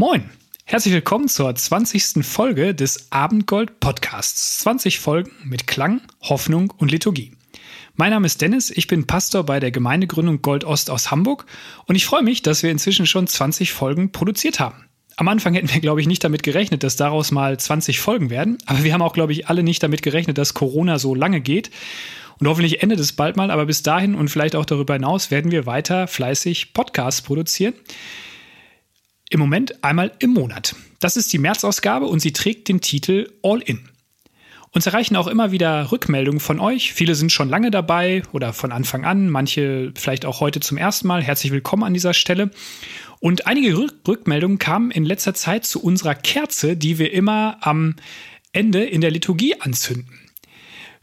Moin! 0.00 0.30
Herzlich 0.64 0.94
willkommen 0.94 1.26
zur 1.26 1.52
20. 1.52 2.24
Folge 2.24 2.72
des 2.72 3.10
Abendgold 3.10 3.80
Podcasts. 3.80 4.60
20 4.60 5.00
Folgen 5.00 5.32
mit 5.42 5.66
Klang, 5.66 6.02
Hoffnung 6.22 6.72
und 6.78 6.92
Liturgie. 6.92 7.32
Mein 7.96 8.10
Name 8.10 8.26
ist 8.26 8.40
Dennis, 8.40 8.70
ich 8.70 8.86
bin 8.86 9.08
Pastor 9.08 9.42
bei 9.42 9.58
der 9.58 9.72
Gemeindegründung 9.72 10.40
Gold 10.40 10.62
Ost 10.62 10.88
aus 10.88 11.10
Hamburg 11.10 11.46
und 11.86 11.96
ich 11.96 12.06
freue 12.06 12.22
mich, 12.22 12.42
dass 12.42 12.62
wir 12.62 12.70
inzwischen 12.70 13.08
schon 13.08 13.26
20 13.26 13.72
Folgen 13.72 14.12
produziert 14.12 14.60
haben. 14.60 14.84
Am 15.16 15.26
Anfang 15.26 15.54
hätten 15.54 15.74
wir, 15.74 15.80
glaube 15.80 16.00
ich, 16.00 16.06
nicht 16.06 16.22
damit 16.22 16.44
gerechnet, 16.44 16.84
dass 16.84 16.94
daraus 16.94 17.32
mal 17.32 17.58
20 17.58 17.98
Folgen 17.98 18.30
werden, 18.30 18.58
aber 18.66 18.84
wir 18.84 18.94
haben 18.94 19.02
auch, 19.02 19.14
glaube 19.14 19.32
ich, 19.32 19.48
alle 19.48 19.64
nicht 19.64 19.82
damit 19.82 20.02
gerechnet, 20.02 20.38
dass 20.38 20.54
Corona 20.54 21.00
so 21.00 21.16
lange 21.16 21.40
geht. 21.40 21.72
Und 22.38 22.46
hoffentlich 22.46 22.84
endet 22.84 23.00
es 23.00 23.14
bald 23.14 23.36
mal, 23.36 23.50
aber 23.50 23.66
bis 23.66 23.82
dahin 23.82 24.14
und 24.14 24.28
vielleicht 24.28 24.54
auch 24.54 24.64
darüber 24.64 24.94
hinaus 24.94 25.32
werden 25.32 25.50
wir 25.50 25.66
weiter 25.66 26.06
fleißig 26.06 26.72
Podcasts 26.72 27.20
produzieren. 27.20 27.74
Im 29.30 29.40
Moment 29.40 29.84
einmal 29.84 30.12
im 30.20 30.30
Monat. 30.30 30.74
Das 31.00 31.18
ist 31.18 31.30
die 31.32 31.38
März-Ausgabe 31.38 32.06
und 32.06 32.20
sie 32.20 32.32
trägt 32.32 32.68
den 32.68 32.80
Titel 32.80 33.30
All 33.42 33.60
In. 33.60 33.90
Uns 34.70 34.86
erreichen 34.86 35.16
auch 35.16 35.26
immer 35.26 35.52
wieder 35.52 35.92
Rückmeldungen 35.92 36.40
von 36.40 36.60
euch. 36.60 36.94
Viele 36.94 37.14
sind 37.14 37.30
schon 37.30 37.50
lange 37.50 37.70
dabei 37.70 38.22
oder 38.32 38.54
von 38.54 38.72
Anfang 38.72 39.04
an, 39.04 39.28
manche 39.28 39.92
vielleicht 39.96 40.24
auch 40.24 40.40
heute 40.40 40.60
zum 40.60 40.78
ersten 40.78 41.08
Mal. 41.08 41.22
Herzlich 41.22 41.52
willkommen 41.52 41.84
an 41.84 41.92
dieser 41.92 42.14
Stelle. 42.14 42.50
Und 43.20 43.46
einige 43.46 43.76
Rückmeldungen 44.06 44.58
kamen 44.58 44.90
in 44.90 45.04
letzter 45.04 45.34
Zeit 45.34 45.66
zu 45.66 45.82
unserer 45.82 46.14
Kerze, 46.14 46.76
die 46.76 46.98
wir 46.98 47.12
immer 47.12 47.58
am 47.60 47.96
Ende 48.52 48.84
in 48.84 49.02
der 49.02 49.10
Liturgie 49.10 49.60
anzünden. 49.60 50.17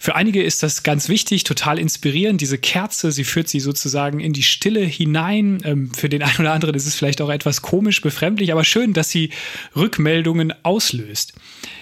Für 0.05 0.13
einige 0.13 0.43
ist 0.43 0.61
das 0.61 0.83
ganz 0.83 1.09
wichtig, 1.09 1.45
total 1.45 1.79
inspirierend. 1.79 2.39
Diese 2.39 2.59
Kerze, 2.59 3.11
sie 3.11 3.23
führt 3.23 3.47
sie 3.47 3.59
sozusagen 3.59 4.19
in 4.19 4.33
die 4.33 4.43
Stille 4.43 4.81
hinein. 4.81 5.63
Ähm, 5.63 5.91
für 5.95 6.09
den 6.09 6.21
einen 6.21 6.41
oder 6.41 6.53
anderen 6.53 6.75
ist 6.75 6.85
es 6.85 6.93
vielleicht 6.93 7.21
auch 7.21 7.31
etwas 7.31 7.63
komisch, 7.63 8.03
befremdlich, 8.03 8.51
aber 8.51 8.63
schön, 8.63 8.93
dass 8.93 9.09
sie 9.09 9.31
Rückmeldungen 9.75 10.53
auslöst. 10.61 11.33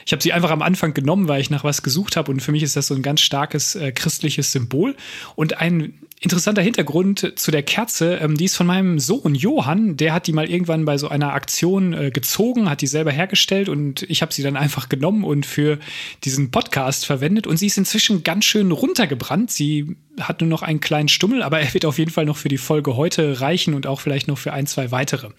Ich 0.06 0.14
habe 0.14 0.24
sie 0.24 0.32
einfach 0.32 0.52
am 0.52 0.62
Anfang 0.62 0.94
genommen, 0.94 1.28
weil 1.28 1.42
ich 1.42 1.50
nach 1.50 1.66
was 1.66 1.84
gesucht 1.84 2.16
habe 2.16 2.32
und 2.32 2.40
für 2.40 2.54
mich 2.54 2.64
ist 2.64 2.78
das 2.78 2.88
so 2.88 2.96
ein 2.96 3.02
ganz 3.02 3.20
starkes 3.20 3.76
äh, 3.76 3.92
christliches 3.92 4.54
Symbol. 4.54 4.96
Und 5.36 5.60
ein 5.60 5.94
interessanter 6.24 6.62
Hintergrund 6.62 7.34
zu 7.36 7.52
der 7.52 7.64
Kerze, 7.64 8.16
ähm, 8.16 8.38
die 8.38 8.46
ist 8.46 8.56
von 8.56 8.66
meinem 8.66 8.98
Sohn 8.98 9.36
Johann, 9.36 9.98
der 9.98 10.14
hat 10.14 10.26
die 10.26 10.32
mal 10.32 10.50
irgendwann 10.50 10.86
bei 10.86 10.98
so 10.98 11.10
einer 11.10 11.34
Aktion 11.34 11.94
äh, 11.94 12.12
gezogen, 12.12 12.70
hat 12.70 12.82
die 12.82 12.88
selber 12.88 13.12
hergestellt 13.12 13.68
und 13.68 14.04
ich 14.04 14.22
habe 14.22 14.34
sie 14.34 14.42
dann 14.42 14.56
einfach 14.56 14.88
genommen 14.88 15.26
und 15.26 15.46
für 15.46 15.80
diesen 16.24 16.50
Podcast 16.50 17.06
verwendet 17.06 17.46
und 17.46 17.58
sie 17.58 17.68
ist 17.68 17.78
inzwischen 17.78 18.24
ganz 18.24 18.46
schön 18.46 18.72
runtergebrannt. 18.72 19.52
Sie 19.52 19.98
hat 20.20 20.40
nur 20.40 20.50
noch 20.50 20.62
einen 20.62 20.80
kleinen 20.80 21.10
Stummel, 21.10 21.44
aber 21.44 21.60
er 21.60 21.74
wird 21.74 21.86
auf 21.86 21.98
jeden 21.98 22.12
Fall 22.12 22.26
noch 22.26 22.38
für 22.38 22.50
die 22.50 22.58
Folge 22.58 22.96
heute 22.96 23.42
reichen 23.42 23.74
und 23.74 23.86
auch 23.86 24.00
vielleicht 24.00 24.30
noch 24.30 24.38
für 24.38 24.54
ein, 24.54 24.66
zwei 24.66 24.92
weitere. 24.92 25.30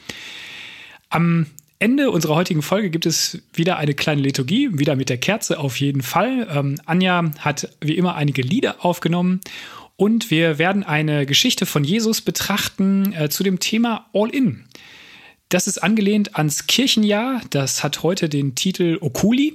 Am 1.09 1.47
Ende 1.79 2.11
unserer 2.11 2.35
heutigen 2.35 2.63
Folge 2.63 2.91
gibt 2.91 3.07
es 3.07 3.43
wieder 3.55 3.79
eine 3.79 3.95
kleine 3.95 4.21
Liturgie, 4.21 4.71
wieder 4.79 4.97
mit 4.97 5.09
der 5.09 5.19
Kerze 5.19 5.59
auf 5.59 5.81
jeden 5.81 6.03
Fall. 6.03 6.47
Ähm, 6.51 6.77
Anja 6.85 7.31
hat 7.39 7.71
wie 7.81 7.97
immer 7.97 8.17
einige 8.17 8.43
Lieder 8.43 8.85
aufgenommen 8.85 9.41
und 9.97 10.31
wir 10.31 10.59
werden 10.59 10.83
eine 10.83 11.27
Geschichte 11.27 11.67
von 11.67 11.85
Jesus 11.85 12.21
betrachten 12.21 13.13
äh, 13.13 13.29
zu 13.29 13.43
dem 13.43 13.61
Thema 13.61 14.07
All 14.13 14.31
In. 14.31 14.65
Das 15.49 15.67
ist 15.67 15.79
angelehnt 15.79 16.37
ans 16.37 16.67
Kirchenjahr. 16.67 17.41
Das 17.51 17.85
hat 17.85 18.03
heute 18.03 18.29
den 18.29 18.55
Titel 18.55 18.99
Oculi. 19.01 19.55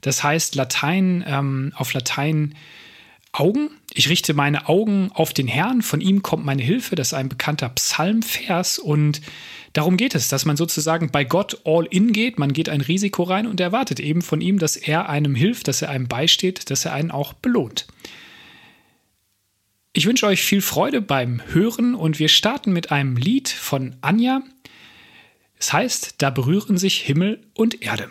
Das 0.00 0.22
heißt 0.22 0.54
Latein 0.54 1.24
ähm, 1.26 1.72
auf 1.74 1.92
Latein 1.94 2.54
Augen. 3.32 3.70
Ich 3.94 4.10
richte 4.10 4.34
meine 4.34 4.68
Augen 4.68 5.10
auf 5.14 5.32
den 5.32 5.48
Herrn, 5.48 5.80
von 5.80 6.02
ihm 6.02 6.22
kommt 6.22 6.44
meine 6.44 6.62
Hilfe. 6.62 6.96
Das 6.96 7.08
ist 7.08 7.14
ein 7.14 7.30
bekannter 7.30 7.70
Psalmvers 7.70 8.78
und 8.78 9.22
darum 9.72 9.96
geht 9.96 10.14
es, 10.14 10.28
dass 10.28 10.44
man 10.44 10.58
sozusagen 10.58 11.10
bei 11.10 11.24
Gott 11.24 11.62
all 11.64 11.86
in 11.86 12.12
geht. 12.12 12.38
Man 12.38 12.52
geht 12.52 12.68
ein 12.68 12.82
Risiko 12.82 13.22
rein 13.22 13.46
und 13.46 13.58
erwartet 13.58 14.00
eben 14.00 14.20
von 14.20 14.42
ihm, 14.42 14.58
dass 14.58 14.76
er 14.76 15.08
einem 15.08 15.34
hilft, 15.34 15.66
dass 15.68 15.80
er 15.80 15.88
einem 15.88 16.08
beisteht, 16.08 16.70
dass 16.70 16.84
er 16.84 16.92
einen 16.92 17.10
auch 17.10 17.32
belohnt. 17.32 17.86
Ich 19.94 20.06
wünsche 20.06 20.26
euch 20.26 20.42
viel 20.42 20.62
Freude 20.62 21.02
beim 21.02 21.42
Hören 21.52 21.94
und 21.94 22.18
wir 22.18 22.28
starten 22.28 22.72
mit 22.72 22.90
einem 22.90 23.16
Lied 23.16 23.50
von 23.50 23.94
Anja. 24.00 24.40
Es 25.58 25.74
heißt, 25.74 26.14
da 26.16 26.30
berühren 26.30 26.78
sich 26.78 27.02
Himmel 27.02 27.42
und 27.52 27.82
Erde. 27.82 28.10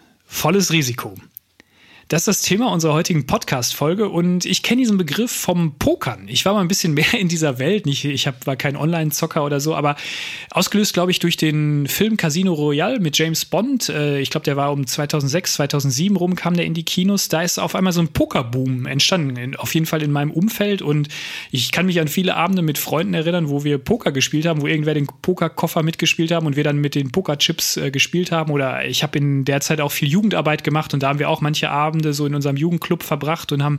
Volles 0.41 0.71
Risiko. 0.71 1.13
Das 2.11 2.23
ist 2.23 2.27
das 2.27 2.41
Thema 2.41 2.73
unserer 2.73 2.91
heutigen 2.91 3.25
Podcast-Folge 3.25 4.09
und 4.09 4.45
ich 4.45 4.63
kenne 4.63 4.81
diesen 4.81 4.97
Begriff 4.97 5.31
vom 5.31 5.75
Pokern. 5.79 6.27
Ich 6.27 6.43
war 6.43 6.53
mal 6.53 6.59
ein 6.59 6.67
bisschen 6.67 6.93
mehr 6.93 7.13
in 7.13 7.29
dieser 7.29 7.57
Welt. 7.57 7.85
Nicht, 7.85 8.03
ich 8.03 8.27
hab, 8.27 8.45
war 8.45 8.57
kein 8.57 8.75
Online-Zocker 8.75 9.45
oder 9.45 9.61
so, 9.61 9.75
aber 9.75 9.95
ausgelöst, 10.49 10.93
glaube 10.93 11.11
ich, 11.11 11.19
durch 11.19 11.37
den 11.37 11.87
Film 11.87 12.17
Casino 12.17 12.51
Royale 12.51 12.99
mit 12.99 13.17
James 13.17 13.45
Bond. 13.45 13.87
Äh, 13.87 14.19
ich 14.19 14.29
glaube, 14.29 14.43
der 14.43 14.57
war 14.57 14.73
um 14.73 14.85
2006, 14.85 15.53
2007 15.53 16.17
rum, 16.17 16.35
kam 16.35 16.53
der 16.55 16.65
in 16.65 16.73
die 16.73 16.83
Kinos. 16.83 17.29
Da 17.29 17.43
ist 17.43 17.59
auf 17.59 17.75
einmal 17.75 17.93
so 17.93 18.01
ein 18.01 18.09
Pokerboom 18.09 18.87
entstanden. 18.87 19.55
Auf 19.55 19.73
jeden 19.73 19.85
Fall 19.85 20.01
in 20.01 20.11
meinem 20.11 20.31
Umfeld 20.31 20.81
und 20.81 21.07
ich 21.49 21.71
kann 21.71 21.85
mich 21.85 22.01
an 22.01 22.09
viele 22.09 22.35
Abende 22.35 22.61
mit 22.61 22.77
Freunden 22.77 23.13
erinnern, 23.13 23.47
wo 23.47 23.63
wir 23.63 23.77
Poker 23.77 24.11
gespielt 24.11 24.45
haben, 24.45 24.61
wo 24.61 24.67
irgendwer 24.67 24.95
den 24.95 25.07
Pokerkoffer 25.07 25.81
mitgespielt 25.81 26.31
haben 26.31 26.45
und 26.45 26.57
wir 26.57 26.65
dann 26.65 26.79
mit 26.79 26.93
den 26.93 27.13
Pokerchips 27.13 27.77
äh, 27.77 27.89
gespielt 27.89 28.33
haben. 28.33 28.51
Oder 28.51 28.85
ich 28.85 29.01
habe 29.01 29.17
in 29.17 29.45
der 29.45 29.61
Zeit 29.61 29.79
auch 29.79 29.93
viel 29.93 30.09
Jugendarbeit 30.09 30.65
gemacht 30.65 30.93
und 30.93 31.03
da 31.03 31.07
haben 31.07 31.19
wir 31.19 31.29
auch 31.29 31.39
manche 31.39 31.69
Abende 31.69 32.00
Abende 32.01 32.13
so 32.13 32.25
in 32.25 32.33
unserem 32.33 32.57
Jugendclub 32.57 33.03
verbracht 33.03 33.51
und 33.51 33.63
haben 33.63 33.77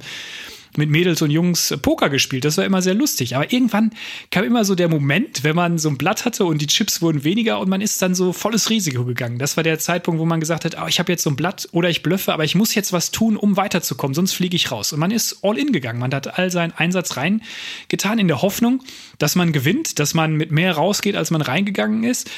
mit 0.77 0.89
Mädels 0.89 1.21
und 1.23 1.31
Jungs 1.31 1.75
Poker 1.83 2.09
gespielt. 2.09 2.45
Das 2.45 2.57
war 2.57 2.65
immer 2.65 2.83
sehr 2.83 2.95
lustig. 2.95 3.37
Aber 3.37 3.53
irgendwann 3.53 3.91
kam 4.31 4.45
immer 4.45 4.65
so 4.65 4.75
der 4.75 4.89
Moment, 4.89 5.45
wenn 5.45 5.55
man 5.55 5.79
so 5.79 5.89
ein 5.89 5.99
Blatt 5.99 6.25
hatte 6.25 6.45
und 6.45 6.63
die 6.63 6.67
Chips 6.67 7.03
wurden 7.03 7.25
weniger 7.25 7.61
und 7.61 7.69
man 7.69 7.81
ist 7.81 8.01
dann 8.01 8.15
so 8.15 8.33
volles 8.33 8.71
Risiko 8.71 9.05
gegangen. 9.05 9.39
Das 9.39 9.57
war 9.57 9.65
der 9.65 9.79
Zeitpunkt, 9.79 10.21
wo 10.21 10.25
man 10.25 10.41
gesagt 10.41 10.65
hat, 10.65 10.77
oh, 10.81 10.87
ich 10.89 10.99
habe 10.99 11.13
jetzt 11.13 11.23
so 11.23 11.31
ein 11.31 11.37
Blatt 11.37 11.69
oder 11.73 11.91
ich 11.91 12.03
blöffe, 12.03 12.33
aber 12.33 12.45
ich 12.45 12.55
muss 12.55 12.75
jetzt 12.75 12.93
was 12.93 13.11
tun, 13.11 13.37
um 13.37 13.57
weiterzukommen, 13.57 14.15
sonst 14.15 14.33
fliege 14.33 14.57
ich 14.57 14.71
raus. 14.71 14.93
Und 14.93 15.01
man 15.01 15.11
ist 15.11 15.39
all 15.43 15.59
in 15.59 15.73
gegangen. 15.73 15.99
Man 15.99 16.15
hat 16.15 16.39
all 16.39 16.51
seinen 16.51 16.73
Einsatz 16.73 17.17
reingetan 17.17 18.19
in 18.19 18.29
der 18.29 18.43
Hoffnung, 18.43 18.83
dass 19.19 19.35
man 19.35 19.53
gewinnt, 19.53 19.99
dass 19.99 20.15
man 20.15 20.35
mit 20.37 20.53
mehr 20.53 20.73
rausgeht, 20.73 21.17
als 21.17 21.31
man 21.31 21.43
reingegangen 21.43 22.05
ist. 22.05 22.31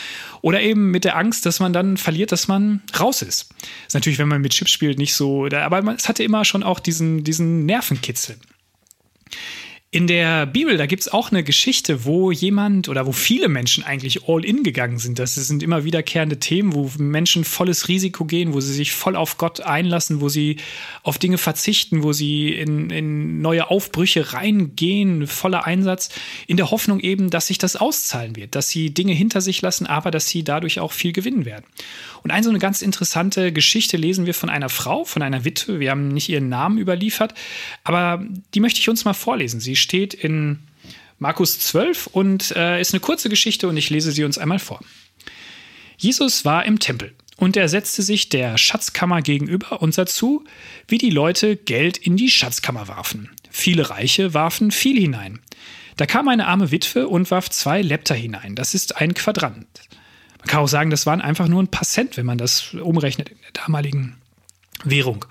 Oder 0.43 0.61
eben 0.61 0.91
mit 0.91 1.05
der 1.05 1.17
Angst, 1.17 1.47
dass 1.47 1.61
man 1.61 1.73
dann 1.73 1.97
verliert, 1.97 2.31
dass 2.31 2.49
man 2.49 2.83
raus 2.99 3.23
ist. 3.23 3.49
Das 3.61 3.69
ist 3.89 3.95
natürlich, 3.95 4.19
wenn 4.19 4.29
man 4.29 4.43
mit 4.43 4.53
Chips 4.53 4.73
spielt, 4.73 4.99
nicht 4.99 5.15
so, 5.15 5.47
aber 5.47 5.95
es 5.95 6.09
hatte 6.09 6.23
immer 6.23 6.45
schon 6.45 6.63
auch 6.63 6.81
diesen, 6.81 7.25
diesen 7.25 7.65
sind. 8.25 8.43
In 9.94 10.08
der 10.08 10.46
Bibel, 10.46 10.76
da 10.76 10.87
gibt 10.87 11.02
es 11.02 11.12
auch 11.12 11.31
eine 11.31 11.44
Geschichte, 11.44 12.05
wo 12.05 12.32
jemand 12.32 12.88
oder 12.88 13.06
wo 13.06 13.12
viele 13.12 13.46
Menschen 13.46 13.85
eigentlich 13.85 14.29
all 14.29 14.44
in 14.44 14.64
gegangen 14.64 14.99
sind. 14.99 15.20
Das 15.20 15.37
sind 15.37 15.62
immer 15.62 15.85
wiederkehrende 15.85 16.41
Themen, 16.41 16.75
wo 16.75 16.91
Menschen 16.99 17.44
volles 17.44 17.87
Risiko 17.87 18.25
gehen, 18.25 18.55
wo 18.55 18.61
sie 18.61 18.73
sich 18.73 18.93
voll 18.93 19.14
auf 19.14 19.38
Gott 19.38 19.61
einlassen, 19.61 20.20
wo 20.20 20.29
sie 20.29 20.56
auf 21.05 21.19
Dinge 21.19 21.38
verzichten, 21.38 22.02
wo 22.02 22.12
sie 22.12 22.49
in, 22.49 22.91
in 22.91 23.41
neue 23.41 23.70
Aufbrüche 23.70 24.32
reingehen, 24.32 25.29
voller 25.29 25.64
Einsatz, 25.64 26.08
in 26.49 26.56
der 26.56 26.73
Hoffnung 26.73 26.99
eben, 26.99 27.31
dass 27.31 27.46
sich 27.46 27.58
das 27.58 27.76
auszahlen 27.76 28.35
wird, 28.35 28.56
dass 28.56 28.69
sie 28.69 28.93
Dinge 28.93 29.12
hinter 29.12 29.41
sich 29.41 29.62
lassen, 29.62 29.87
aber 29.87 30.11
dass 30.11 30.26
sie 30.26 30.43
dadurch 30.43 30.81
auch 30.81 30.91
viel 30.91 31.12
gewinnen 31.12 31.44
werden. 31.44 31.67
Und 32.25 32.31
eine 32.31 32.43
so 32.43 32.49
eine 32.49 32.58
ganz 32.58 32.81
interessante 32.81 33.52
Geschichte 33.52 33.99
lesen 33.99 34.25
wir 34.25 34.32
von 34.32 34.49
einer 34.49 34.70
Frau, 34.70 35.05
von 35.05 35.20
einer 35.20 35.44
Witwe. 35.44 35.79
Wir 35.79 35.91
haben 35.91 36.08
nicht 36.08 36.31
ihren 36.31 36.49
Namen 36.49 36.79
überliefert, 36.79 37.35
aber 37.85 38.25
die 38.55 38.61
möchte 38.61 38.81
ich 38.81 38.88
uns 38.88 39.05
mal 39.05 39.12
vorlesen. 39.12 39.61
Sie 39.61 39.76
steht 39.85 40.15
in 40.15 40.59
Markus 41.21 41.61
12 41.61 42.09
und 42.09 42.51
äh, 42.57 42.81
ist 42.81 42.93
eine 42.93 43.01
kurze 43.01 43.29
Geschichte 43.29 43.69
und 43.69 43.77
ich 43.77 43.91
lese 43.91 44.11
sie 44.11 44.25
uns 44.25 44.37
einmal 44.37 44.59
vor. 44.59 44.81
Jesus 45.97 46.45
war 46.45 46.67
im 46.67 46.81
Tempel 46.81 47.15
und 47.37 47.57
er 47.57 47.69
setzte 47.69 48.03
sich 48.03 48.29
der 48.29 48.59
Schatzkammer 48.59 49.23
gegenüber 49.23 49.81
und 49.81 49.95
sah 49.95 50.07
zu, 50.07 50.45
wie 50.89 50.99
die 50.99 51.11
Leute 51.11 51.57
Geld 51.57 51.97
in 51.97 52.17
die 52.17 52.31
Schatzkammer 52.31 52.89
warfen. 52.89 53.31
Viele 53.51 53.91
Reiche 53.91 54.35
warfen 54.35 54.71
viel 54.71 55.01
hinein. 55.01 55.41
Da 55.97 56.07
kam 56.07 56.29
eine 56.29 56.47
arme 56.49 56.73
Witwe 56.73 57.07
und 57.07 57.31
warf 57.31 57.49
zwei 57.51 57.81
Lepter 57.81 58.15
hinein. 58.15 58.57
Das 58.57 58.75
ist 58.75 58.97
ein 58.97 59.15
Quadrant. 59.15 59.67
Man 60.39 60.49
kann 60.49 60.61
auch 60.61 60.69
sagen, 60.69 60.91
das 60.91 61.07
waren 61.07 61.21
einfach 61.21 61.49
nur 61.49 61.63
ein 61.63 61.69
paar 61.69 61.87
Cent, 61.87 62.17
wenn 62.17 62.27
man 62.27 62.39
das 62.39 62.75
umrechnet 62.75 63.29
in 63.31 63.39
der 63.43 63.63
damaligen 63.63 64.17
Währung. 64.85 65.25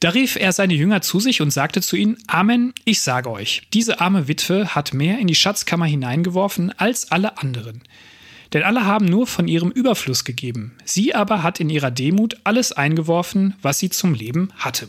Da 0.00 0.08
rief 0.08 0.36
er 0.36 0.52
seine 0.52 0.72
Jünger 0.72 1.02
zu 1.02 1.20
sich 1.20 1.42
und 1.42 1.50
sagte 1.50 1.82
zu 1.82 1.94
ihnen, 1.94 2.16
Amen, 2.26 2.72
ich 2.86 3.02
sage 3.02 3.30
euch, 3.30 3.62
diese 3.74 4.00
arme 4.00 4.28
Witwe 4.28 4.74
hat 4.74 4.94
mehr 4.94 5.18
in 5.18 5.26
die 5.26 5.34
Schatzkammer 5.34 5.84
hineingeworfen 5.84 6.72
als 6.78 7.12
alle 7.12 7.36
anderen. 7.36 7.82
Denn 8.54 8.62
alle 8.62 8.86
haben 8.86 9.04
nur 9.04 9.26
von 9.26 9.46
ihrem 9.46 9.70
Überfluss 9.70 10.24
gegeben. 10.24 10.76
Sie 10.84 11.14
aber 11.14 11.42
hat 11.42 11.60
in 11.60 11.68
ihrer 11.68 11.90
Demut 11.90 12.38
alles 12.44 12.72
eingeworfen, 12.72 13.54
was 13.60 13.78
sie 13.78 13.90
zum 13.90 14.14
Leben 14.14 14.50
hatte. 14.56 14.88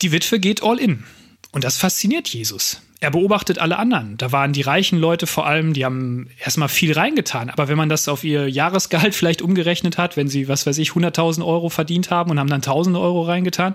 Die 0.00 0.10
Witwe 0.10 0.40
geht 0.40 0.62
all 0.62 0.78
in. 0.78 1.04
Und 1.52 1.64
das 1.64 1.76
fasziniert 1.76 2.28
Jesus 2.28 2.80
er 3.04 3.10
beobachtet 3.10 3.58
alle 3.58 3.78
anderen. 3.78 4.16
Da 4.16 4.32
waren 4.32 4.52
die 4.52 4.62
reichen 4.62 4.98
Leute 4.98 5.26
vor 5.26 5.46
allem, 5.46 5.74
die 5.74 5.84
haben 5.84 6.28
erstmal 6.42 6.70
viel 6.70 6.92
reingetan. 6.92 7.50
Aber 7.50 7.68
wenn 7.68 7.76
man 7.76 7.90
das 7.90 8.08
auf 8.08 8.24
ihr 8.24 8.48
Jahresgehalt 8.48 9.14
vielleicht 9.14 9.42
umgerechnet 9.42 9.98
hat, 9.98 10.16
wenn 10.16 10.28
sie, 10.28 10.48
was 10.48 10.66
weiß 10.66 10.78
ich, 10.78 10.90
100.000 10.90 11.44
Euro 11.44 11.68
verdient 11.68 12.10
haben 12.10 12.30
und 12.30 12.40
haben 12.40 12.48
dann 12.48 12.62
1.000 12.62 12.98
Euro 12.98 13.22
reingetan, 13.22 13.74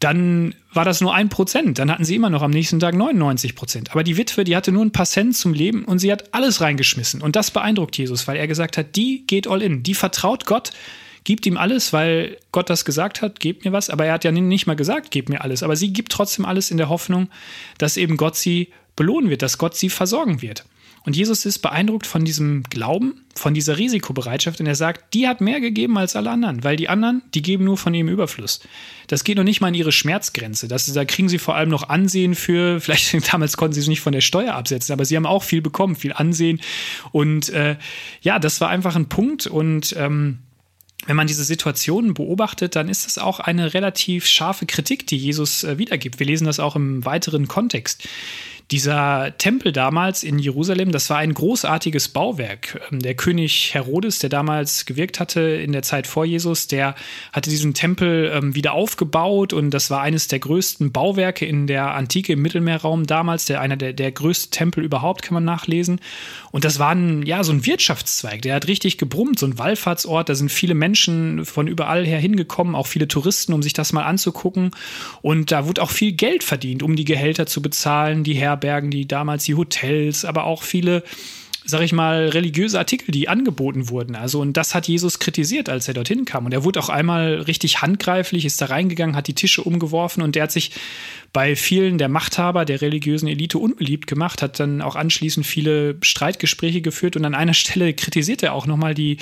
dann 0.00 0.54
war 0.72 0.84
das 0.84 1.00
nur 1.00 1.14
ein 1.14 1.28
Prozent. 1.28 1.78
Dann 1.78 1.90
hatten 1.90 2.04
sie 2.04 2.16
immer 2.16 2.28
noch 2.28 2.42
am 2.42 2.50
nächsten 2.50 2.78
Tag 2.78 2.94
99 2.94 3.54
Prozent. 3.54 3.90
Aber 3.92 4.04
die 4.04 4.16
Witwe, 4.16 4.44
die 4.44 4.54
hatte 4.54 4.70
nur 4.70 4.84
ein 4.84 4.92
paar 4.92 5.06
Cent 5.06 5.34
zum 5.36 5.54
Leben 5.54 5.84
und 5.84 5.98
sie 5.98 6.12
hat 6.12 6.34
alles 6.34 6.60
reingeschmissen. 6.60 7.22
Und 7.22 7.36
das 7.36 7.52
beeindruckt 7.52 7.96
Jesus, 7.96 8.28
weil 8.28 8.36
er 8.36 8.46
gesagt 8.46 8.76
hat, 8.76 8.96
die 8.96 9.24
geht 9.26 9.48
all 9.48 9.62
in. 9.62 9.82
Die 9.82 9.94
vertraut 9.94 10.44
Gott 10.44 10.72
gibt 11.24 11.46
ihm 11.46 11.56
alles, 11.56 11.92
weil 11.92 12.38
Gott 12.50 12.70
das 12.70 12.84
gesagt 12.84 13.22
hat, 13.22 13.40
gebt 13.40 13.64
mir 13.64 13.72
was. 13.72 13.90
Aber 13.90 14.06
er 14.06 14.14
hat 14.14 14.24
ja 14.24 14.32
nicht 14.32 14.66
mal 14.66 14.76
gesagt, 14.76 15.10
gebt 15.10 15.28
mir 15.28 15.42
alles. 15.42 15.62
Aber 15.62 15.76
sie 15.76 15.92
gibt 15.92 16.12
trotzdem 16.12 16.44
alles 16.44 16.70
in 16.70 16.76
der 16.76 16.88
Hoffnung, 16.88 17.28
dass 17.78 17.96
eben 17.96 18.16
Gott 18.16 18.36
sie 18.36 18.68
belohnen 18.96 19.30
wird, 19.30 19.42
dass 19.42 19.58
Gott 19.58 19.76
sie 19.76 19.90
versorgen 19.90 20.42
wird. 20.42 20.64
Und 21.04 21.16
Jesus 21.16 21.44
ist 21.46 21.58
beeindruckt 21.58 22.06
von 22.06 22.24
diesem 22.24 22.62
Glauben, 22.70 23.24
von 23.34 23.54
dieser 23.54 23.76
Risikobereitschaft 23.76 24.60
und 24.60 24.66
er 24.66 24.76
sagt, 24.76 25.14
die 25.14 25.26
hat 25.26 25.40
mehr 25.40 25.60
gegeben 25.60 25.98
als 25.98 26.14
alle 26.14 26.30
anderen, 26.30 26.62
weil 26.62 26.76
die 26.76 26.88
anderen, 26.88 27.22
die 27.34 27.42
geben 27.42 27.64
nur 27.64 27.76
von 27.76 27.92
ihrem 27.92 28.08
Überfluss. 28.08 28.60
Das 29.08 29.24
geht 29.24 29.36
noch 29.36 29.44
nicht 29.44 29.60
mal 29.60 29.68
in 29.68 29.74
ihre 29.74 29.90
Schmerzgrenze. 29.90 30.68
Das, 30.68 30.92
da 30.92 31.04
kriegen 31.04 31.28
sie 31.28 31.38
vor 31.38 31.56
allem 31.56 31.70
noch 31.70 31.88
Ansehen 31.88 32.36
für, 32.36 32.80
vielleicht 32.80 33.32
damals 33.32 33.56
konnten 33.56 33.74
sie 33.74 33.80
es 33.80 33.88
nicht 33.88 34.00
von 34.00 34.12
der 34.12 34.20
Steuer 34.20 34.54
absetzen, 34.54 34.92
aber 34.92 35.04
sie 35.04 35.16
haben 35.16 35.26
auch 35.26 35.42
viel 35.42 35.60
bekommen, 35.60 35.96
viel 35.96 36.12
Ansehen. 36.12 36.60
Und 37.10 37.48
äh, 37.48 37.76
ja, 38.20 38.38
das 38.38 38.60
war 38.60 38.68
einfach 38.68 38.94
ein 38.94 39.08
Punkt 39.08 39.48
und 39.48 39.96
ähm, 39.98 40.38
wenn 41.06 41.16
man 41.16 41.26
diese 41.26 41.44
Situationen 41.44 42.14
beobachtet, 42.14 42.76
dann 42.76 42.88
ist 42.88 43.06
es 43.06 43.18
auch 43.18 43.40
eine 43.40 43.74
relativ 43.74 44.26
scharfe 44.26 44.66
Kritik, 44.66 45.06
die 45.06 45.16
Jesus 45.16 45.64
äh, 45.64 45.78
wiedergibt. 45.78 46.18
Wir 46.18 46.26
lesen 46.26 46.44
das 46.46 46.60
auch 46.60 46.76
im 46.76 47.04
weiteren 47.04 47.48
Kontext. 47.48 48.08
Dieser 48.72 49.34
Tempel 49.36 49.70
damals 49.70 50.22
in 50.22 50.38
Jerusalem, 50.38 50.92
das 50.92 51.10
war 51.10 51.18
ein 51.18 51.34
großartiges 51.34 52.08
Bauwerk. 52.08 52.80
Ähm, 52.90 53.00
der 53.00 53.14
König 53.14 53.74
Herodes, 53.74 54.18
der 54.18 54.30
damals 54.30 54.86
gewirkt 54.86 55.20
hatte 55.20 55.40
in 55.42 55.72
der 55.72 55.82
Zeit 55.82 56.06
vor 56.06 56.24
Jesus, 56.24 56.68
der 56.68 56.94
hatte 57.34 57.50
diesen 57.50 57.74
Tempel 57.74 58.32
ähm, 58.34 58.54
wieder 58.54 58.72
aufgebaut 58.72 59.52
und 59.52 59.72
das 59.72 59.90
war 59.90 60.00
eines 60.00 60.26
der 60.26 60.38
größten 60.38 60.90
Bauwerke 60.90 61.44
in 61.44 61.66
der 61.66 61.92
Antike 61.92 62.32
im 62.32 62.40
Mittelmeerraum 62.40 63.06
damals, 63.06 63.44
der 63.44 63.60
einer 63.60 63.76
der, 63.76 63.92
der 63.92 64.10
größte 64.10 64.48
Tempel 64.48 64.82
überhaupt, 64.82 65.20
kann 65.20 65.34
man 65.34 65.44
nachlesen. 65.44 66.00
Und 66.50 66.64
das 66.64 66.78
war 66.78 66.94
ein, 66.94 67.26
ja, 67.26 67.44
so 67.44 67.52
ein 67.52 67.66
Wirtschaftszweig, 67.66 68.40
der 68.40 68.54
hat 68.54 68.68
richtig 68.68 68.96
gebrummt, 68.96 69.38
so 69.38 69.44
ein 69.44 69.58
Wallfahrtsort, 69.58 70.30
da 70.30 70.34
sind 70.34 70.50
viele 70.50 70.74
Menschen 70.74 71.44
von 71.44 71.66
überall 71.66 72.06
her 72.06 72.18
hingekommen, 72.18 72.74
auch 72.74 72.86
viele 72.86 73.06
Touristen, 73.06 73.52
um 73.52 73.62
sich 73.62 73.74
das 73.74 73.92
mal 73.92 74.04
anzugucken. 74.04 74.70
Und 75.20 75.52
da 75.52 75.66
wurde 75.66 75.82
auch 75.82 75.90
viel 75.90 76.12
Geld 76.12 76.42
verdient, 76.42 76.82
um 76.82 76.96
die 76.96 77.04
Gehälter 77.04 77.44
zu 77.44 77.60
bezahlen, 77.60 78.24
die 78.24 78.32
Herr 78.32 78.61
beherbergen 78.62 78.90
die 78.90 79.06
damals 79.06 79.44
die 79.44 79.54
Hotels, 79.54 80.24
aber 80.24 80.44
auch 80.44 80.62
viele 80.62 81.02
sag 81.64 81.82
ich 81.82 81.92
mal, 81.92 82.28
religiöse 82.30 82.76
Artikel, 82.76 83.12
die 83.12 83.28
angeboten 83.28 83.88
wurden. 83.88 84.16
Also, 84.16 84.40
und 84.40 84.56
das 84.56 84.74
hat 84.74 84.88
Jesus 84.88 85.20
kritisiert, 85.20 85.68
als 85.68 85.86
er 85.86 85.94
dorthin 85.94 86.24
kam. 86.24 86.44
Und 86.44 86.52
er 86.52 86.64
wurde 86.64 86.80
auch 86.80 86.88
einmal 86.88 87.34
richtig 87.42 87.82
handgreiflich, 87.82 88.44
ist 88.44 88.60
da 88.60 88.66
reingegangen, 88.66 89.14
hat 89.14 89.28
die 89.28 89.34
Tische 89.34 89.62
umgeworfen 89.62 90.24
und 90.24 90.34
der 90.34 90.42
hat 90.42 90.50
sich 90.50 90.72
bei 91.32 91.54
vielen 91.54 91.98
der 91.98 92.08
Machthaber 92.08 92.64
der 92.64 92.80
religiösen 92.80 93.28
Elite 93.28 93.58
unbeliebt 93.58 94.08
gemacht, 94.08 94.42
hat 94.42 94.58
dann 94.58 94.82
auch 94.82 94.96
anschließend 94.96 95.46
viele 95.46 95.98
Streitgespräche 96.02 96.80
geführt 96.80 97.14
und 97.14 97.24
an 97.24 97.36
einer 97.36 97.54
Stelle 97.62 97.94
kritisiert 97.94 98.42
er 98.42 98.54
auch 98.54 98.66
nochmal 98.66 98.94
die, 98.94 99.18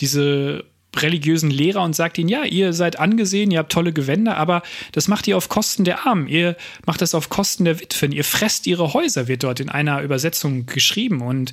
diese 0.00 0.64
religiösen 0.96 1.50
Lehrer 1.50 1.82
und 1.82 1.94
sagt 1.94 2.18
ihnen, 2.18 2.28
ja, 2.28 2.44
ihr 2.44 2.72
seid 2.72 2.98
angesehen, 2.98 3.50
ihr 3.50 3.58
habt 3.58 3.72
tolle 3.72 3.92
Gewänder, 3.92 4.36
aber 4.36 4.62
das 4.92 5.08
macht 5.08 5.28
ihr 5.28 5.36
auf 5.36 5.48
Kosten 5.48 5.84
der 5.84 6.06
Armen, 6.06 6.26
ihr 6.28 6.56
macht 6.86 7.00
das 7.00 7.14
auf 7.14 7.28
Kosten 7.28 7.64
der 7.64 7.80
Witwen, 7.80 8.12
ihr 8.12 8.24
fresst 8.24 8.66
ihre 8.66 8.92
Häuser, 8.92 9.28
wird 9.28 9.44
dort 9.44 9.60
in 9.60 9.68
einer 9.68 10.02
Übersetzung 10.02 10.66
geschrieben. 10.66 11.22
Und 11.22 11.52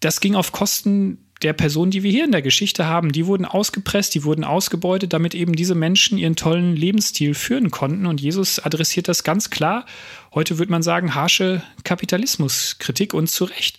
das 0.00 0.20
ging 0.20 0.34
auf 0.34 0.52
Kosten 0.52 1.18
der 1.42 1.52
Personen, 1.52 1.90
die 1.90 2.02
wir 2.02 2.10
hier 2.10 2.24
in 2.24 2.32
der 2.32 2.42
Geschichte 2.42 2.86
haben. 2.86 3.12
Die 3.12 3.26
wurden 3.26 3.44
ausgepresst, 3.44 4.14
die 4.14 4.24
wurden 4.24 4.44
ausgebeutet, 4.44 5.12
damit 5.12 5.34
eben 5.34 5.54
diese 5.54 5.74
Menschen 5.74 6.18
ihren 6.18 6.36
tollen 6.36 6.76
Lebensstil 6.76 7.34
führen 7.34 7.70
konnten. 7.70 8.06
Und 8.06 8.20
Jesus 8.20 8.58
adressiert 8.58 9.08
das 9.08 9.24
ganz 9.24 9.50
klar. 9.50 9.86
Heute 10.34 10.58
würde 10.58 10.72
man 10.72 10.82
sagen, 10.82 11.14
harsche 11.14 11.62
Kapitalismuskritik 11.84 13.12
und 13.14 13.28
zu 13.28 13.44
Recht. 13.44 13.78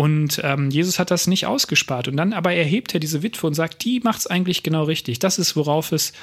Und 0.00 0.40
ähm, 0.42 0.70
Jesus 0.70 0.98
hat 0.98 1.10
das 1.10 1.26
nicht 1.26 1.44
ausgespart. 1.44 2.08
Und 2.08 2.16
dann 2.16 2.32
aber 2.32 2.54
erhebt 2.54 2.94
er 2.94 3.00
diese 3.00 3.22
Witwe 3.22 3.46
und 3.46 3.52
sagt, 3.52 3.84
die 3.84 4.00
macht 4.00 4.20
es 4.20 4.26
eigentlich 4.26 4.62
genau 4.62 4.84
richtig. 4.84 5.18
Das 5.18 5.38
ist, 5.38 5.56
worauf 5.56 5.92
es 5.92 6.14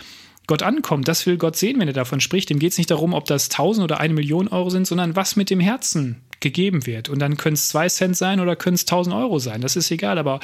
Gott 0.47 0.63
ankommt. 0.63 1.07
Das 1.07 1.27
will 1.27 1.37
Gott 1.37 1.55
sehen, 1.55 1.79
wenn 1.79 1.87
er 1.87 1.93
davon 1.93 2.19
spricht. 2.19 2.49
Dem 2.49 2.57
geht 2.57 2.71
es 2.71 2.79
nicht 2.79 2.89
darum, 2.89 3.13
ob 3.13 3.25
das 3.25 3.51
1000 3.51 3.83
oder 3.83 3.99
eine 3.99 4.15
Million 4.15 4.47
Euro 4.47 4.71
sind, 4.71 4.87
sondern 4.87 5.15
was 5.15 5.35
mit 5.35 5.51
dem 5.51 5.59
Herzen 5.59 6.23
gegeben 6.39 6.87
wird. 6.87 7.07
Und 7.07 7.19
dann 7.19 7.37
können 7.37 7.53
es 7.53 7.69
zwei 7.69 7.87
Cent 7.87 8.17
sein 8.17 8.39
oder 8.39 8.55
können 8.55 8.73
es 8.73 8.81
1000 8.81 9.15
Euro 9.15 9.37
sein. 9.37 9.61
Das 9.61 9.75
ist 9.75 9.91
egal. 9.91 10.17
Aber 10.17 10.39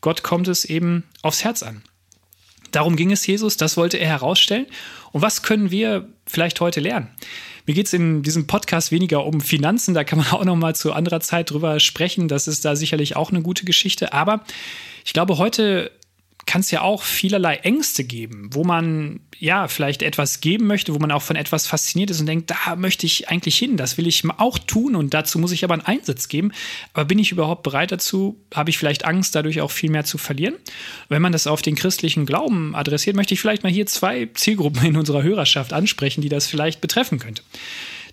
Gott 0.00 0.22
kommt 0.22 0.46
es 0.46 0.64
eben 0.64 1.02
aufs 1.22 1.42
Herz 1.42 1.64
an. 1.64 1.82
Darum 2.70 2.94
ging 2.94 3.10
es 3.10 3.26
Jesus, 3.26 3.56
das 3.56 3.76
wollte 3.76 3.96
er 3.96 4.06
herausstellen. 4.06 4.66
Und 5.10 5.22
was 5.22 5.42
können 5.42 5.72
wir 5.72 6.06
vielleicht 6.24 6.60
heute 6.60 6.78
lernen? 6.78 7.08
Mir 7.66 7.74
geht 7.74 7.86
es 7.86 7.92
in 7.92 8.22
diesem 8.22 8.46
Podcast 8.46 8.92
weniger 8.92 9.26
um 9.26 9.40
Finanzen, 9.40 9.92
da 9.92 10.04
kann 10.04 10.20
man 10.20 10.28
auch 10.28 10.44
noch 10.44 10.56
mal 10.56 10.74
zu 10.74 10.92
anderer 10.92 11.20
Zeit 11.20 11.50
drüber 11.50 11.80
sprechen. 11.80 12.28
Das 12.28 12.46
ist 12.46 12.64
da 12.64 12.76
sicherlich 12.76 13.16
auch 13.16 13.30
eine 13.30 13.42
gute 13.42 13.64
Geschichte. 13.64 14.12
Aber 14.12 14.44
ich 15.04 15.12
glaube, 15.12 15.38
heute 15.38 15.90
kann 16.46 16.60
es 16.60 16.70
ja 16.70 16.82
auch 16.82 17.02
vielerlei 17.02 17.56
Ängste 17.56 18.04
geben, 18.04 18.50
wo 18.52 18.62
man 18.62 19.20
ja 19.38 19.68
vielleicht 19.68 20.02
etwas 20.02 20.40
geben 20.40 20.66
möchte, 20.66 20.94
wo 20.94 20.98
man 20.98 21.10
auch 21.10 21.22
von 21.22 21.36
etwas 21.36 21.66
fasziniert 21.66 22.10
ist 22.10 22.20
und 22.20 22.26
denkt, 22.26 22.50
da 22.50 22.76
möchte 22.76 23.04
ich 23.04 23.28
eigentlich 23.28 23.58
hin, 23.58 23.76
das 23.76 23.98
will 23.98 24.06
ich 24.06 24.22
auch 24.38 24.58
tun 24.58 24.94
und 24.94 25.12
dazu 25.12 25.38
muss 25.38 25.52
ich 25.52 25.64
aber 25.64 25.74
einen 25.74 25.84
Einsatz 25.84 26.28
geben. 26.28 26.52
Aber 26.94 27.04
bin 27.04 27.18
ich 27.18 27.32
überhaupt 27.32 27.64
bereit 27.64 27.92
dazu? 27.92 28.40
Habe 28.54 28.70
ich 28.70 28.78
vielleicht 28.78 29.04
Angst, 29.04 29.34
dadurch 29.34 29.60
auch 29.60 29.72
viel 29.72 29.90
mehr 29.90 30.04
zu 30.04 30.18
verlieren? 30.18 30.54
Wenn 31.08 31.20
man 31.20 31.32
das 31.32 31.48
auf 31.48 31.62
den 31.62 31.74
christlichen 31.74 32.26
Glauben 32.26 32.74
adressiert, 32.76 33.16
möchte 33.16 33.34
ich 33.34 33.40
vielleicht 33.40 33.64
mal 33.64 33.72
hier 33.72 33.86
zwei 33.86 34.28
Zielgruppen 34.32 34.84
in 34.86 34.96
unserer 34.96 35.24
Hörerschaft 35.24 35.72
ansprechen, 35.72 36.22
die 36.22 36.28
das 36.28 36.46
vielleicht 36.46 36.80
betreffen 36.80 37.18
könnte. 37.18 37.42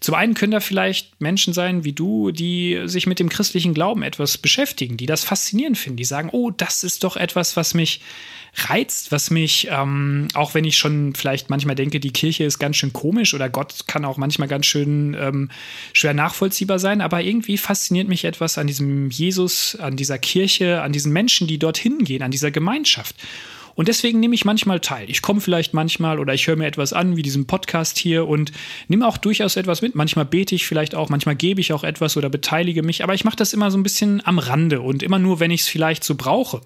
Zum 0.04 0.16
einen 0.16 0.34
können 0.34 0.52
da 0.52 0.60
vielleicht 0.60 1.22
Menschen 1.22 1.54
sein 1.54 1.86
wie 1.86 1.94
du, 1.94 2.32
die 2.32 2.82
sich 2.88 3.08
mit 3.08 3.20
dem 3.20 3.30
christlichen 3.30 3.74
Glauben 3.74 4.04
etwas 4.04 4.38
beschäftigen, 4.38 4.98
die 4.98 5.06
das 5.06 5.24
faszinierend 5.24 5.78
finden, 5.78 5.96
die 5.96 6.04
sagen, 6.04 6.28
oh, 6.34 6.52
das 6.52 6.84
ist 6.84 7.06
doch 7.06 7.16
etwas, 7.16 7.56
was 7.56 7.74
mich 7.74 8.02
reizt, 8.68 9.14
was 9.14 9.32
mich, 9.32 9.70
ähm, 9.72 10.28
auch 10.34 10.56
wenn 10.56 10.66
ich 10.66 10.76
schon 10.76 11.16
vielleicht 11.16 11.50
manchmal 11.50 11.76
denke, 11.76 12.02
die 12.02 12.12
Kirche 12.12 12.44
ist 12.44 12.60
ganz 12.60 12.76
schön 12.76 12.92
komisch 12.92 13.34
oder 13.34 13.48
Gott 13.48 13.88
kann 13.88 14.04
auch 14.04 14.18
manchmal 14.18 14.50
ganz 14.50 14.66
schön 14.66 15.16
ähm, 15.18 15.50
schwer 15.94 16.14
nachvollziehbar 16.14 16.80
sein, 16.80 17.00
aber 17.00 17.22
irgendwie 17.22 17.58
fasziniert 17.58 18.10
mich 18.10 18.26
etwas 18.26 18.58
an 18.58 18.68
diesem 18.68 19.10
Jesus, 19.10 19.78
an 19.78 19.96
dieser 19.96 20.18
Kirche, 20.18 20.82
an 20.82 20.92
diesen 20.92 21.14
Menschen, 21.14 21.48
die 21.48 21.60
dorthin 21.60 22.00
gehen, 22.00 22.24
an 22.24 22.32
dieser 22.32 22.52
Gemeinschaft. 22.52 23.16
Und 23.76 23.88
deswegen 23.88 24.20
nehme 24.20 24.36
ich 24.36 24.46
manchmal 24.46 24.80
teil. 24.80 25.10
Ich 25.10 25.22
komme 25.22 25.42
vielleicht 25.42 25.74
manchmal 25.74 26.20
oder 26.20 26.34
ich 26.34 26.48
höre 26.48 26.56
mir 26.56 26.68
etwas 26.68 26.94
an, 26.94 27.16
wie 27.16 27.22
diesen 27.22 27.48
Podcast 27.48 27.98
hier 27.98 28.28
und 28.28 28.52
nehme 28.88 29.08
auch 29.08 29.18
durchaus 29.18 29.56
etwas 29.56 29.82
mit. 29.82 29.96
Manchmal 29.96 30.26
bete 30.26 30.56
ich 30.56 30.68
vielleicht 30.68 30.96
auch, 30.96 31.10
manchmal 31.10 31.36
gebe 31.36 31.62
ich 31.62 31.74
auch 31.74 31.84
etwas 31.84 32.18
oder 32.18 32.30
beteilige 32.30 32.84
mich, 32.84 33.04
aber 33.04 33.14
ich 33.14 33.26
mache 33.26 33.36
das 33.36 33.54
immer 33.54 33.72
so 33.72 33.78
ein 33.78 33.84
bisschen 33.84 34.26
am 34.26 34.40
Rande 34.40 34.82
und 34.82 35.02
immer 35.04 35.20
nur, 35.20 35.40
wenn 35.40 35.52
ich 35.52 35.62
es 35.62 35.68
vielleicht 35.68 36.04
so 36.04 36.16
brauche. 36.16 36.62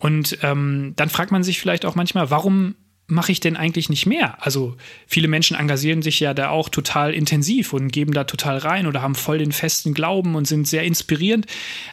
Und 0.00 0.38
ähm, 0.42 0.92
dann 0.96 1.08
fragt 1.08 1.32
man 1.32 1.42
sich 1.42 1.58
vielleicht 1.58 1.84
auch 1.84 1.94
manchmal, 1.94 2.30
warum 2.30 2.74
mache 3.10 3.32
ich 3.32 3.40
denn 3.40 3.56
eigentlich 3.56 3.88
nicht 3.88 4.04
mehr? 4.04 4.36
Also 4.44 4.76
viele 5.06 5.28
Menschen 5.28 5.56
engagieren 5.56 6.02
sich 6.02 6.20
ja 6.20 6.34
da 6.34 6.50
auch 6.50 6.68
total 6.68 7.14
intensiv 7.14 7.72
und 7.72 7.90
geben 7.90 8.12
da 8.12 8.24
total 8.24 8.58
rein 8.58 8.86
oder 8.86 9.00
haben 9.00 9.14
voll 9.14 9.38
den 9.38 9.50
festen 9.50 9.94
Glauben 9.94 10.34
und 10.34 10.46
sind 10.46 10.68
sehr 10.68 10.82
inspirierend. 10.82 11.46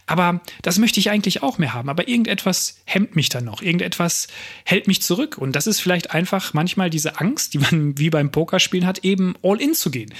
Aber 0.07 0.41
das 0.61 0.77
möchte 0.77 0.99
ich 0.99 1.09
eigentlich 1.09 1.41
auch 1.41 1.57
mehr 1.57 1.73
haben. 1.73 1.87
Aber 1.87 2.09
irgendetwas 2.09 2.81
hemmt 2.83 3.15
mich 3.15 3.29
dann 3.29 3.45
noch. 3.45 3.61
Irgendetwas 3.61 4.27
hält 4.65 4.87
mich 4.87 5.01
zurück. 5.01 5.37
Und 5.37 5.55
das 5.55 5.67
ist 5.67 5.79
vielleicht 5.79 6.11
einfach 6.11 6.53
manchmal 6.53 6.89
diese 6.89 7.19
Angst, 7.21 7.53
die 7.53 7.59
man 7.59 7.97
wie 7.97 8.09
beim 8.09 8.29
Pokerspielen 8.29 8.85
hat, 8.85 9.05
eben 9.05 9.35
all 9.41 9.61
in 9.61 9.73
zu 9.73 9.91
gehen. 9.91 10.13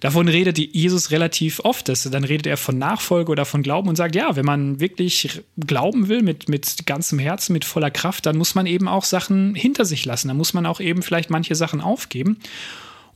Davon 0.00 0.28
redet 0.28 0.58
Jesus 0.58 1.10
relativ 1.10 1.60
oft. 1.60 1.90
Dass, 1.90 2.04
dann 2.04 2.24
redet 2.24 2.46
er 2.46 2.56
von 2.56 2.78
Nachfolge 2.78 3.30
oder 3.30 3.44
von 3.44 3.62
Glauben 3.62 3.90
und 3.90 3.96
sagt, 3.96 4.14
ja, 4.14 4.34
wenn 4.34 4.46
man 4.46 4.80
wirklich 4.80 5.42
glauben 5.58 6.08
will 6.08 6.22
mit, 6.22 6.48
mit 6.48 6.86
ganzem 6.86 7.18
Herzen, 7.18 7.52
mit 7.52 7.66
voller 7.66 7.90
Kraft, 7.90 8.24
dann 8.24 8.38
muss 8.38 8.54
man 8.54 8.64
eben 8.64 8.88
auch 8.88 9.04
Sachen 9.04 9.54
hinter 9.54 9.84
sich 9.84 10.06
lassen. 10.06 10.37
Muss 10.38 10.54
man 10.54 10.64
auch 10.64 10.80
eben 10.80 11.02
vielleicht 11.02 11.28
manche 11.28 11.54
Sachen 11.54 11.82
aufgeben. 11.82 12.38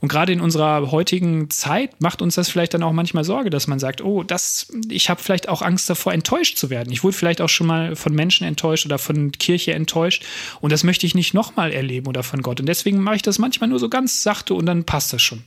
Und 0.03 0.09
gerade 0.09 0.33
in 0.33 0.41
unserer 0.41 0.91
heutigen 0.91 1.49
Zeit 1.49 2.01
macht 2.01 2.21
uns 2.21 2.35
das 2.35 2.49
vielleicht 2.49 2.73
dann 2.73 2.83
auch 2.83 2.91
manchmal 2.91 3.23
Sorge, 3.23 3.49
dass 3.49 3.67
man 3.67 3.79
sagt, 3.79 4.03
oh, 4.03 4.23
das, 4.23 4.67
ich 4.89 5.09
habe 5.09 5.23
vielleicht 5.23 5.47
auch 5.47 5.61
Angst 5.61 5.89
davor, 5.89 6.13
enttäuscht 6.13 6.57
zu 6.57 6.69
werden. 6.69 6.91
Ich 6.91 7.05
wurde 7.05 7.15
vielleicht 7.15 7.39
auch 7.39 7.47
schon 7.47 7.67
mal 7.67 7.95
von 7.95 8.13
Menschen 8.13 8.45
enttäuscht 8.45 8.85
oder 8.85 8.97
von 8.97 9.31
Kirche 9.31 9.73
enttäuscht 9.73 10.25
und 10.59 10.73
das 10.73 10.83
möchte 10.83 11.05
ich 11.05 11.15
nicht 11.15 11.33
nochmal 11.33 11.71
erleben 11.71 12.07
oder 12.07 12.21
von 12.21 12.41
Gott. 12.41 12.59
Und 12.59 12.65
deswegen 12.65 12.99
mache 12.99 13.15
ich 13.15 13.21
das 13.21 13.39
manchmal 13.39 13.69
nur 13.69 13.79
so 13.79 13.87
ganz 13.87 14.23
sachte 14.23 14.55
und 14.55 14.65
dann 14.65 14.83
passt 14.83 15.13
das 15.13 15.21
schon 15.21 15.43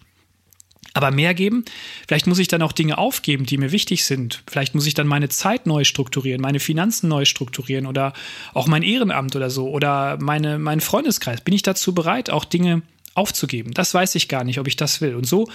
aber 0.97 1.11
mehr 1.11 1.35
geben. 1.35 1.65
Vielleicht 2.09 2.27
muss 2.27 2.39
ich 2.39 2.49
dann 2.49 2.63
auch 2.63 2.73
Dinge 2.73 2.99
aufgeben, 2.99 3.45
die 3.45 3.59
mir 3.59 3.73
wichtig 3.73 4.05
sind. 4.05 4.43
Vielleicht 4.47 4.75
muss 4.75 4.87
ich 4.87 4.95
dann 4.95 5.07
meine 5.07 5.29
Zeit 5.29 5.67
neu 5.67 5.85
strukturieren, 5.85 6.41
meine 6.41 6.61
Finanzen 6.61 7.09
neu 7.09 7.25
strukturieren 7.25 7.87
oder 7.87 8.13
auch 8.55 8.67
mein 8.67 8.83
Ehrenamt 8.83 9.37
oder 9.37 9.51
so 9.51 9.69
oder 9.69 10.19
meine, 10.21 10.59
meinen 10.59 10.81
Freundeskreis. 10.81 11.43
Bin 11.43 11.55
ich 11.55 11.63
dazu 11.63 11.95
bereit, 11.95 12.31
auch 12.31 12.45
Dinge 12.45 12.83
aufzugeben. 13.17 13.73
Das 13.73 13.95
weiß 13.95 14.15
ich 14.15 14.29
gar 14.29 14.45
nicht, 14.45 14.61
ob 14.61 14.69
ich 14.69 14.77
das 14.77 15.01
will. 15.01 15.15
Und 15.15 15.27
so 15.27 15.49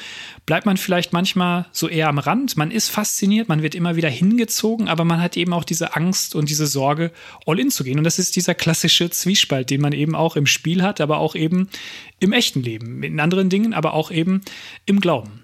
bleibt 0.46 0.66
man 0.66 0.78
vielleicht 0.78 1.14
manchmal 1.14 1.68
so 1.72 1.88
eher 1.88 2.08
am 2.08 2.18
Rand. 2.18 2.58
Man 2.58 2.72
ist 2.72 2.90
fasziniert, 2.90 3.50
man 3.50 3.62
wird 3.62 3.76
immer 3.76 3.96
wieder 3.96 4.10
hingezogen, 4.10 4.88
aber 4.88 5.06
man 5.06 5.22
hat 5.22 5.38
eben 5.38 5.54
auch 5.54 5.64
diese 5.64 5.96
Angst 5.96 6.36
und 6.36 6.50
diese 6.50 6.68
Sorge, 6.68 7.12
all 7.46 7.60
in 7.60 7.70
zu 7.72 7.84
gehen. 7.84 7.98
Und 7.98 8.04
das 8.04 8.20
ist 8.20 8.36
dieser 8.36 8.56
klassische 8.56 9.10
Zwiespalt, 9.10 9.70
den 9.70 9.82
man 9.82 9.94
eben 9.94 10.16
auch 10.16 10.36
im 10.36 10.48
Spiel 10.48 10.82
hat, 10.82 11.02
aber 11.02 11.20
auch 11.20 11.36
eben 11.36 11.70
im 12.20 12.34
echten 12.34 12.64
Leben, 12.64 13.04
in 13.04 13.20
anderen 13.20 13.50
Dingen, 13.50 13.74
aber 13.74 13.94
auch 13.94 14.12
eben 14.12 14.42
im 14.86 15.00
Glauben. 15.00 15.41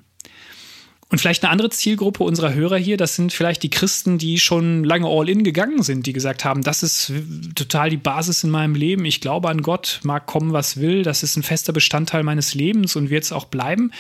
Und 1.09 1.19
vielleicht 1.19 1.43
eine 1.43 1.51
andere 1.51 1.69
Zielgruppe 1.69 2.23
unserer 2.25 2.53
Hörer 2.53 2.77
hier, 2.77 2.97
das 2.97 3.15
sind 3.15 3.31
vielleicht 3.31 3.63
die 3.63 3.69
Christen, 3.69 4.17
die 4.17 4.39
schon 4.39 4.83
lange 4.83 5.07
all 5.07 5.29
in 5.29 5.43
gegangen 5.43 5.81
sind, 5.81 6.05
die 6.05 6.11
gesagt 6.11 6.43
haben, 6.43 6.63
das 6.63 6.83
ist 6.83 7.13
total 7.55 7.89
die 7.89 7.97
Basis 7.97 8.43
in 8.43 8.49
meinem 8.49 8.75
Leben. 8.75 9.05
Ich 9.05 9.21
glaube 9.21 9.47
an 9.47 9.61
Gott, 9.61 10.01
mag 10.03 10.25
kommen, 10.25 10.51
was 10.51 10.81
will. 10.81 11.03
Das 11.03 11.23
ist 11.23 11.37
ein 11.37 11.43
fester 11.43 11.71
Bestandteil 11.71 12.23
meines 12.23 12.53
Lebens 12.55 12.97
und 12.97 13.09
wird 13.09 13.23
es 13.23 13.31
auch 13.31 13.45
bleiben. 13.45 13.91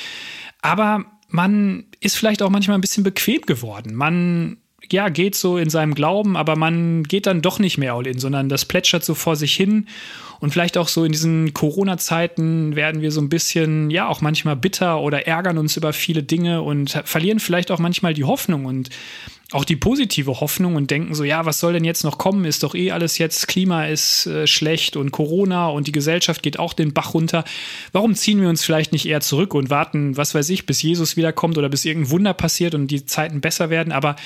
Aber 0.61 1.05
man 1.29 1.85
ist 2.01 2.17
vielleicht 2.17 2.41
auch 2.41 2.49
manchmal 2.49 2.77
ein 2.77 2.81
bisschen 2.81 3.03
bequem 3.03 3.41
geworden. 3.41 3.95
Man 3.95 4.57
ja, 4.91 5.09
geht 5.09 5.35
so 5.35 5.57
in 5.57 5.69
seinem 5.69 5.95
Glauben, 5.95 6.35
aber 6.35 6.55
man 6.55 7.03
geht 7.03 7.25
dann 7.25 7.41
doch 7.41 7.59
nicht 7.59 7.77
mehr 7.77 7.93
all 7.93 8.07
in, 8.07 8.19
sondern 8.19 8.49
das 8.49 8.65
plätschert 8.65 9.03
so 9.03 9.15
vor 9.15 9.35
sich 9.35 9.53
hin. 9.53 9.87
Und 10.39 10.51
vielleicht 10.51 10.77
auch 10.77 10.87
so 10.87 11.03
in 11.03 11.11
diesen 11.11 11.53
Corona-Zeiten 11.53 12.75
werden 12.75 13.01
wir 13.01 13.11
so 13.11 13.21
ein 13.21 13.29
bisschen, 13.29 13.89
ja, 13.89 14.07
auch 14.07 14.21
manchmal 14.21 14.55
bitter 14.55 15.01
oder 15.01 15.27
ärgern 15.27 15.57
uns 15.57 15.77
über 15.77 15.93
viele 15.93 16.23
Dinge 16.23 16.61
und 16.61 17.01
verlieren 17.05 17.39
vielleicht 17.39 17.71
auch 17.71 17.79
manchmal 17.79 18.13
die 18.13 18.23
Hoffnung 18.23 18.65
und 18.65 18.89
auch 19.53 19.63
die 19.63 19.77
positive 19.77 20.41
Hoffnung 20.41 20.75
und 20.75 20.91
denken 20.91 21.15
so, 21.15 21.23
ja, 21.23 21.45
was 21.45 21.59
soll 21.59 21.71
denn 21.71 21.85
jetzt 21.85 22.03
noch 22.03 22.17
kommen? 22.17 22.43
Ist 22.43 22.63
doch 22.63 22.75
eh 22.75 22.91
alles 22.91 23.17
jetzt, 23.17 23.47
Klima 23.47 23.85
ist 23.85 24.27
äh, 24.27 24.45
schlecht 24.45 24.97
und 24.97 25.11
Corona 25.11 25.69
und 25.69 25.87
die 25.87 25.93
Gesellschaft 25.93 26.43
geht 26.43 26.59
auch 26.59 26.73
den 26.73 26.93
Bach 26.93 27.13
runter. 27.13 27.45
Warum 27.93 28.13
ziehen 28.13 28.41
wir 28.41 28.49
uns 28.49 28.65
vielleicht 28.65 28.91
nicht 28.91 29.05
eher 29.05 29.21
zurück 29.21 29.53
und 29.53 29.69
warten, 29.69 30.17
was 30.17 30.35
weiß 30.35 30.49
ich, 30.49 30.65
bis 30.65 30.81
Jesus 30.81 31.15
wiederkommt 31.15 31.57
oder 31.57 31.69
bis 31.69 31.85
irgendein 31.85 32.11
Wunder 32.11 32.33
passiert 32.33 32.75
und 32.75 32.87
die 32.87 33.05
Zeiten 33.05 33.39
besser 33.39 33.69
werden? 33.69 33.93
Aber 33.93 34.17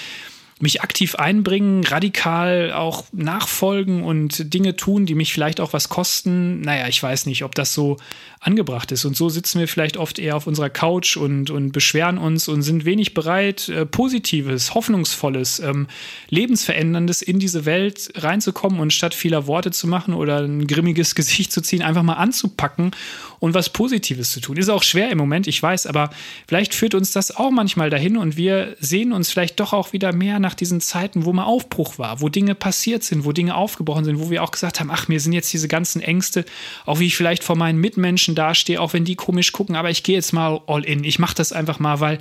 mich 0.62 0.82
aktiv 0.82 1.16
einbringen, 1.16 1.84
radikal 1.84 2.72
auch 2.74 3.06
nachfolgen 3.12 4.04
und 4.04 4.54
Dinge 4.54 4.76
tun, 4.76 5.06
die 5.06 5.16
mich 5.16 5.34
vielleicht 5.34 5.60
auch 5.60 5.74
was 5.74 5.90
kosten. 5.90 6.62
Naja, 6.62 6.88
ich 6.88 7.02
weiß 7.02 7.26
nicht, 7.26 7.44
ob 7.44 7.56
das 7.56 7.74
so 7.74 7.98
angebracht 8.42 8.92
ist. 8.92 9.06
Und 9.06 9.16
so 9.16 9.30
sitzen 9.30 9.60
wir 9.60 9.68
vielleicht 9.68 9.98
oft 9.98 10.18
eher 10.18 10.36
auf 10.36 10.48
unserer 10.48 10.72
Couch 10.72 11.16
und, 11.16 11.52
und 11.52 11.72
beschweren 11.72 12.18
uns 12.18 12.48
und 12.48 12.64
sind 12.64 12.86
wenig 12.86 13.14
bereit, 13.14 13.70
äh, 13.70 13.86
Positives, 13.86 14.74
Hoffnungsvolles, 14.74 15.60
ähm, 15.60 15.88
Lebensveränderndes 16.30 17.22
in 17.22 17.38
diese 17.38 17.66
Welt 17.66 18.12
reinzukommen 18.16 18.80
und 18.80 18.94
statt 18.94 19.14
vieler 19.14 19.46
Worte 19.46 19.70
zu 19.70 19.88
machen 19.88 20.16
oder 20.16 20.40
ein 20.40 20.66
grimmiges 20.66 21.14
Gesicht 21.22 21.52
zu 21.52 21.62
ziehen, 21.62 21.84
einfach 21.84 22.02
mal 22.02 22.16
anzupacken 22.16 22.92
und 23.40 23.54
was 23.54 23.70
Positives 23.70 24.32
zu 24.32 24.40
tun. 24.40 24.58
Ist 24.58 24.70
auch 24.70 24.84
schwer 24.84 25.12
im 25.12 25.20
Moment, 25.20 25.46
ich 25.46 25.62
weiß, 25.62 25.86
aber 25.86 26.10
vielleicht 26.48 26.74
führt 26.74 26.96
uns 26.96 27.12
das 27.12 27.36
auch 27.36 27.52
manchmal 27.52 27.92
dahin 27.92 28.18
und 28.18 28.38
wir 28.38 28.76
sehen 28.80 29.14
uns 29.14 29.30
vielleicht 29.30 29.60
doch 29.60 29.72
auch 29.72 29.94
wieder 29.94 30.14
mehr 30.14 30.40
nach 30.52 30.56
diesen 30.56 30.82
Zeiten, 30.82 31.24
wo 31.24 31.32
mal 31.32 31.46
Aufbruch 31.46 31.98
war, 31.98 32.20
wo 32.20 32.28
Dinge 32.28 32.56
passiert 32.56 33.04
sind, 33.04 33.24
wo 33.24 33.32
Dinge 33.32 33.56
aufgebrochen 33.56 34.04
sind, 34.04 34.20
wo 34.20 34.30
wir 34.30 34.44
auch 34.44 34.52
gesagt 34.52 34.82
haben, 34.82 34.92
ach, 34.92 35.08
mir 35.08 35.22
sind 35.22 35.32
jetzt 35.32 35.54
diese 35.54 35.70
ganzen 35.70 36.02
Ängste, 36.02 36.44
auch 36.86 37.00
wie 37.00 37.08
ich 37.08 37.16
vielleicht 37.16 37.46
vor 37.46 37.56
meinen 37.56 37.80
Mitmenschen 37.80 38.36
dastehe, 38.36 38.82
auch 38.82 38.92
wenn 38.92 39.06
die 39.06 39.16
komisch 39.16 39.54
gucken, 39.54 39.78
aber 39.78 39.90
ich 39.90 40.04
gehe 40.04 40.16
jetzt 40.16 40.34
mal 40.34 40.60
all 40.68 40.84
in. 40.84 41.06
Ich 41.06 41.20
mache 41.20 41.36
das 41.36 41.54
einfach 41.54 41.80
mal, 41.80 42.02
weil 42.02 42.18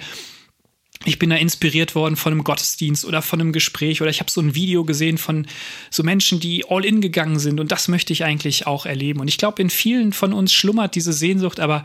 ich 1.07 1.19
bin 1.19 1.31
da 1.31 1.37
inspiriert 1.37 1.97
worden 1.97 2.15
von 2.15 2.33
einem 2.33 2.45
Gottesdienst 2.45 3.05
oder 3.05 3.21
von 3.21 3.41
einem 3.41 3.53
Gespräch 3.53 4.01
oder 4.01 4.11
ich 4.11 4.21
habe 4.21 4.31
so 4.31 4.41
ein 4.41 4.55
Video 4.55 4.85
gesehen 4.85 5.19
von 5.19 5.47
so 5.91 6.05
Menschen, 6.05 6.39
die 6.39 6.67
all 6.69 6.85
in 6.85 7.01
gegangen 7.01 7.41
sind 7.41 7.59
und 7.59 7.73
das 7.73 7.89
möchte 7.89 8.13
ich 8.13 8.23
eigentlich 8.23 8.69
auch 8.69 8.87
erleben. 8.87 9.19
Und 9.19 9.27
ich 9.27 9.39
glaube, 9.39 9.61
in 9.61 9.71
vielen 9.71 10.13
von 10.13 10.33
uns 10.33 10.53
schlummert 10.53 10.95
diese 10.95 11.13
Sehnsucht, 11.13 11.59
aber 11.59 11.83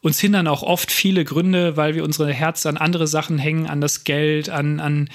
uns 0.00 0.18
hindern 0.18 0.48
auch 0.48 0.64
oft 0.64 0.90
viele 0.90 1.24
Gründe, 1.24 1.76
weil 1.76 1.94
wir 1.94 2.02
unsere 2.02 2.32
Herz 2.32 2.66
an 2.66 2.78
andere 2.78 3.06
Sachen 3.06 3.38
hängen, 3.38 3.66
an 3.66 3.80
das 3.80 4.02
Geld, 4.02 4.50
an, 4.50 4.80
an 4.80 5.08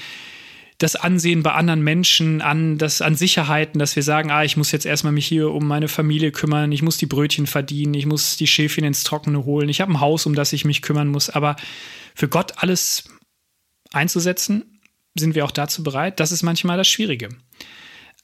das 0.80 0.96
Ansehen 0.96 1.44
bei 1.44 1.52
anderen 1.52 1.82
Menschen, 1.82 2.42
an 2.42 2.78
das, 2.78 3.02
an 3.02 3.16
Sicherheiten, 3.16 3.80
dass 3.80 3.98
wir 3.98 4.04
sagen, 4.04 4.32
ah, 4.32 4.46
ich 4.46 4.56
muss 4.56 4.72
jetzt 4.72 4.86
erstmal 4.86 5.12
mich 5.12 5.28
hier 5.28 5.52
um 5.52 5.68
meine 5.68 5.90
Familie 5.90 6.32
kümmern, 6.32 6.72
ich 6.72 6.82
muss 6.82 6.96
die 6.96 7.06
Brötchen 7.06 7.48
verdienen, 7.48 7.94
ich 7.94 8.06
muss 8.06 8.38
die 8.38 8.48
Schäfchen 8.48 8.86
ins 8.86 9.04
Trockene 9.04 9.44
holen, 9.44 9.68
ich 9.68 9.82
habe 9.82 9.92
ein 9.92 10.00
Haus, 10.00 10.26
um 10.26 10.36
das 10.36 10.54
ich 10.54 10.64
mich 10.64 10.82
kümmern 10.82 11.10
muss. 11.10 11.30
Aber 11.30 11.58
für 12.16 12.30
Gott 12.30 12.54
alles 12.58 13.10
einzusetzen, 13.92 14.80
sind 15.18 15.36
wir 15.36 15.44
auch 15.44 15.52
dazu 15.52 15.84
bereit. 15.84 16.22
Das 16.22 16.32
ist 16.32 16.44
manchmal 16.44 16.78
das 16.78 16.88
Schwierige. 16.88 17.30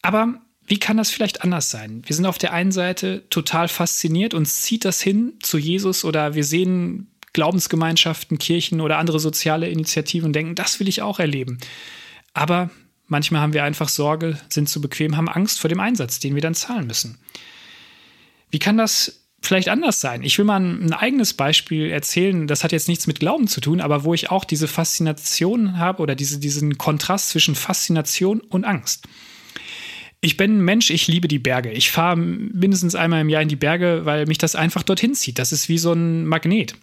Aber 0.01 0.35
wie 0.65 0.79
kann 0.79 0.95
das 0.95 1.11
vielleicht 1.11 1.43
anders 1.43 1.69
sein? 1.69 2.03
Wir 2.05 2.15
sind 2.15 2.25
auf 2.25 2.37
der 2.37 2.53
einen 2.53 2.71
Seite 2.71 3.27
total 3.29 3.67
fasziniert, 3.67 4.33
uns 4.33 4.61
zieht 4.61 4.85
das 4.85 5.01
hin 5.01 5.33
zu 5.41 5.57
Jesus 5.57 6.05
oder 6.05 6.35
wir 6.35 6.45
sehen 6.45 7.11
Glaubensgemeinschaften, 7.33 8.37
Kirchen 8.37 8.79
oder 8.79 8.97
andere 8.97 9.19
soziale 9.19 9.67
Initiativen 9.67 10.27
und 10.27 10.33
denken, 10.33 10.55
das 10.55 10.79
will 10.79 10.87
ich 10.87 11.01
auch 11.01 11.19
erleben. 11.19 11.57
Aber 12.35 12.69
manchmal 13.07 13.41
haben 13.41 13.53
wir 13.53 13.63
einfach 13.63 13.89
Sorge, 13.89 14.37
sind 14.49 14.69
zu 14.69 14.81
bequem, 14.81 15.17
haben 15.17 15.29
Angst 15.29 15.59
vor 15.59 15.69
dem 15.69 15.79
Einsatz, 15.79 16.19
den 16.19 16.35
wir 16.35 16.41
dann 16.41 16.53
zahlen 16.53 16.85
müssen. 16.85 17.17
Wie 18.51 18.59
kann 18.59 18.77
das 18.77 19.25
vielleicht 19.45 19.69
anders 19.69 20.01
sein. 20.01 20.23
Ich 20.23 20.37
will 20.37 20.45
mal 20.45 20.59
ein, 20.59 20.91
eigenes 20.91 21.33
Beispiel 21.33 21.91
erzählen. 21.91 22.47
Das 22.47 22.63
hat 22.63 22.71
jetzt 22.71 22.87
nichts 22.87 23.07
mit 23.07 23.19
Glauben 23.19 23.47
zu 23.47 23.61
tun, 23.61 23.79
aber 23.79 24.03
wo 24.03 24.13
ich 24.13 24.31
auch 24.31 24.43
diese 24.43 24.67
Faszination 24.67 25.77
habe 25.77 26.01
oder 26.01 26.15
diese, 26.15 26.39
diesen 26.39 26.77
Kontrast 26.77 27.29
zwischen 27.29 27.55
Faszination 27.55 28.41
und 28.41 28.65
Angst. 28.65 29.07
Ich 30.25 30.37
bin 30.37 30.57
ein 30.57 30.65
Mensch, 30.65 30.89
ich 30.89 31.07
liebe 31.07 31.27
die 31.27 31.37
Berge. 31.37 31.69
Ich 31.69 31.91
fahre 31.91 32.17
mindestens 32.17 32.95
einmal 32.95 33.21
im 33.21 33.29
Jahr 33.29 33.43
in 33.43 33.47
die 33.47 33.55
Berge, 33.55 34.01
weil 34.05 34.25
mich 34.25 34.39
das 34.39 34.55
einfach 34.55 34.81
dorthin 34.81 35.13
zieht. 35.13 35.37
Das 35.37 35.51
ist 35.51 35.69
wie 35.69 35.77
so 35.77 35.93
ein 35.93 36.25
Magnet. 36.25 36.73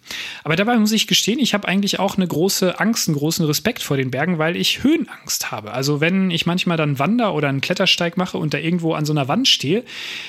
Aber 0.45 0.55
dabei 0.55 0.77
muss 0.77 0.93
ich 0.93 1.07
gestehen, 1.07 1.39
ich 1.39 1.53
habe 1.53 1.67
eigentlich 1.67 1.99
auch 1.99 2.15
eine 2.15 2.25
große 2.25 2.79
Angst, 2.79 3.09
einen 3.09 3.17
großen 3.17 3.45
Respekt 3.45 3.83
vor 3.83 3.97
den 3.97 4.11
Bergen, 4.11 4.37
weil 4.37 4.55
ich 4.55 4.81
Höhenangst 4.81 5.51
habe. 5.51 5.73
Also 5.73 5.99
wenn 5.99 6.31
ich 6.31 6.45
manchmal 6.45 6.77
dann 6.77 6.99
Wander- 6.99 7.33
oder 7.33 7.49
einen 7.49 7.59
Klettersteig 7.59 8.15
mache 8.15 8.37
und 8.37 8.53
da 8.53 8.59
irgendwo 8.59 8.93
an 8.93 9.03
so 9.03 9.11
einer 9.11 9.27
Wand 9.27 9.49
stehe, 9.49 9.83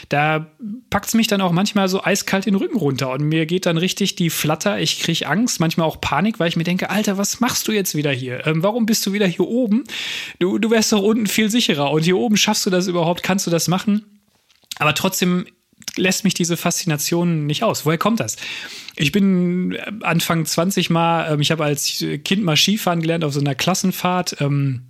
da 0.09 0.49
packt 0.91 1.07
es 1.07 1.15
mich 1.15 1.29
dann 1.29 1.41
auch 1.41 1.53
manchmal 1.53 1.87
so 1.87 2.03
eiskalt 2.03 2.47
den 2.47 2.57
Rücken 2.57 2.79
runter 2.79 3.13
und 3.13 3.23
mir 3.23 3.47
geht 3.47 3.67
dann 3.67 3.79
richtig 3.79 4.17
die 4.17 4.29
Flatter. 4.29 4.81
Ich 4.81 4.99
kriege 4.99 5.29
Angst, 5.29 5.61
manchmal 5.61 5.87
auch 5.87 6.01
Panik, 6.01 6.41
weil 6.41 6.49
ich 6.49 6.57
mir 6.57 6.65
denke, 6.65 6.91
Alter, 6.91 7.17
was 7.17 7.39
machst 7.39 7.69
du 7.69 7.73
jetzt 7.73 7.95
wieder 7.95 8.11
hier? 8.11 8.45
Ähm, 8.45 8.65
warum 8.65 8.87
bist 8.87 9.07
du 9.07 9.13
wieder 9.13 9.29
hier 9.29 9.47
oben? 9.47 9.85
Du, 10.41 10.59
du 10.59 10.73
wärst 10.73 10.93
doch 10.93 11.03
unten 11.03 11.29
viel 11.29 11.49
sicherer 11.49 11.93
und 11.93 12.03
hier 12.03 12.17
oben 12.17 12.37
schaffst 12.37 12.67
du 12.67 12.71
das 12.71 12.89
überhaupt 12.89 13.04
überhaupt 13.05 13.23
kannst 13.23 13.47
du 13.47 13.51
das 13.51 13.69
machen? 13.69 14.21
Aber 14.79 14.95
trotzdem 14.95 15.47
lässt 15.97 16.25
mich 16.25 16.35
diese 16.35 16.57
Faszination 16.57 17.47
nicht 17.47 17.63
aus. 17.63 17.85
Woher 17.85 17.99
kommt 17.99 18.21
das? 18.21 18.37
Ich 18.97 19.13
bin 19.13 19.73
äh, 19.73 19.93
Anfang 20.03 20.47
20 20.47 20.91
mal, 20.91 21.33
ähm, 21.33 21.41
ich 21.41 21.51
habe 21.51 21.65
als 21.65 22.05
Kind 22.25 22.43
mal 22.43 22.57
Skifahren 22.57 23.01
gelernt 23.01 23.25
auf 23.25 23.35
so 23.35 23.41
einer 23.41 23.55
Klassenfahrt 23.55 24.41
ähm, 24.41 24.83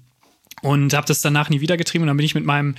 und 0.62 0.94
habe 0.94 1.06
das 1.06 1.20
danach 1.20 1.50
nie 1.50 1.60
wieder 1.60 1.76
getrieben. 1.76 2.02
Und 2.02 2.08
dann 2.08 2.16
bin 2.16 2.26
ich 2.26 2.34
mit 2.34 2.44
meinem 2.44 2.76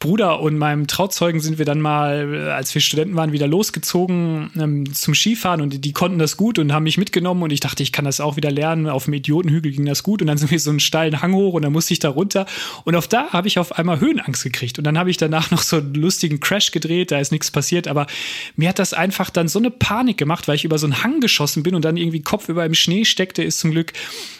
Bruder 0.00 0.40
und 0.40 0.56
meinem 0.56 0.86
Trauzeugen 0.86 1.42
sind 1.42 1.58
wir 1.58 1.66
dann 1.66 1.78
mal, 1.78 2.34
äh, 2.34 2.50
als 2.52 2.74
wir 2.74 2.80
Studenten 2.80 3.16
waren, 3.16 3.32
wieder 3.32 3.46
losgezogen 3.46 4.50
ähm, 4.58 4.94
zum 4.94 5.14
Skifahren 5.14 5.60
und 5.60 5.74
die, 5.74 5.78
die, 5.78 5.92
konnten 5.92 6.18
das 6.18 6.38
gut 6.38 6.58
und 6.58 6.72
haben 6.72 6.84
mich 6.84 6.96
mitgenommen 6.96 7.42
und 7.42 7.52
ich 7.52 7.60
dachte, 7.60 7.82
ich 7.82 7.92
kann 7.92 8.06
das 8.06 8.18
auch 8.18 8.36
wieder 8.36 8.50
lernen. 8.50 8.88
Auf 8.88 9.04
dem 9.04 9.12
Idiotenhügel 9.12 9.72
ging 9.72 9.84
das 9.84 10.02
gut 10.02 10.22
und 10.22 10.28
dann 10.28 10.38
sind 10.38 10.50
wir 10.50 10.58
so 10.58 10.70
einen 10.70 10.80
steilen 10.80 11.20
Hang 11.20 11.34
hoch 11.34 11.52
und 11.52 11.60
dann 11.60 11.72
musste 11.72 11.92
ich 11.92 11.98
da 11.98 12.08
runter. 12.08 12.46
Und 12.84 12.96
auf 12.96 13.08
da 13.08 13.28
habe 13.28 13.46
ich 13.46 13.58
auf 13.58 13.72
einmal 13.72 14.00
Höhenangst 14.00 14.42
gekriegt 14.42 14.78
und 14.78 14.84
dann 14.84 14.96
habe 14.96 15.10
ich 15.10 15.18
danach 15.18 15.50
noch 15.50 15.60
so 15.60 15.76
einen 15.76 15.92
lustigen 15.92 16.40
Crash 16.40 16.70
gedreht, 16.70 17.10
da 17.10 17.18
ist 17.18 17.30
nichts 17.30 17.50
passiert, 17.50 17.86
aber 17.86 18.06
mir 18.56 18.70
hat 18.70 18.78
das 18.78 18.94
einfach 18.94 19.28
dann 19.28 19.48
so 19.48 19.58
eine 19.58 19.70
Panik 19.70 20.16
gemacht, 20.16 20.48
weil 20.48 20.56
ich 20.56 20.64
über 20.64 20.78
so 20.78 20.86
einen 20.86 21.04
Hang 21.04 21.20
geschossen 21.20 21.62
bin 21.62 21.74
und 21.74 21.84
dann 21.84 21.98
irgendwie 21.98 22.22
Kopf 22.22 22.48
über 22.48 22.64
im 22.64 22.72
Schnee 22.72 23.04
steckte, 23.04 23.42
ist 23.42 23.60
zum 23.60 23.70
Glück 23.70 23.92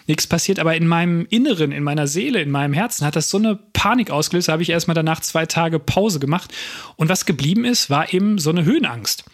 nichts 0.07 0.27
passiert, 0.27 0.59
aber 0.59 0.75
in 0.75 0.87
meinem 0.87 1.27
Inneren, 1.29 1.71
in 1.71 1.83
meiner 1.83 2.07
Seele, 2.07 2.41
in 2.41 2.51
meinem 2.51 2.73
Herzen 2.73 3.05
hat 3.05 3.15
das 3.15 3.29
so 3.29 3.37
eine 3.37 3.59
Panik 3.75 4.11
ausgelöst, 4.11 4.49
habe 4.49 4.63
ich 4.63 4.71
erstmal 4.71 4.95
danach 4.95 5.21
zwei 5.21 5.47
Tage 5.51 5.79
Pause 5.79 6.21
gemacht. 6.21 6.53
Und 6.97 7.09
was 7.09 7.27
geblieben 7.27 7.65
ist, 7.65 7.91
war 7.91 8.13
eben 8.13 8.39
so 8.39 8.51
eine 8.51 8.65
Höhenangst. 8.65 9.25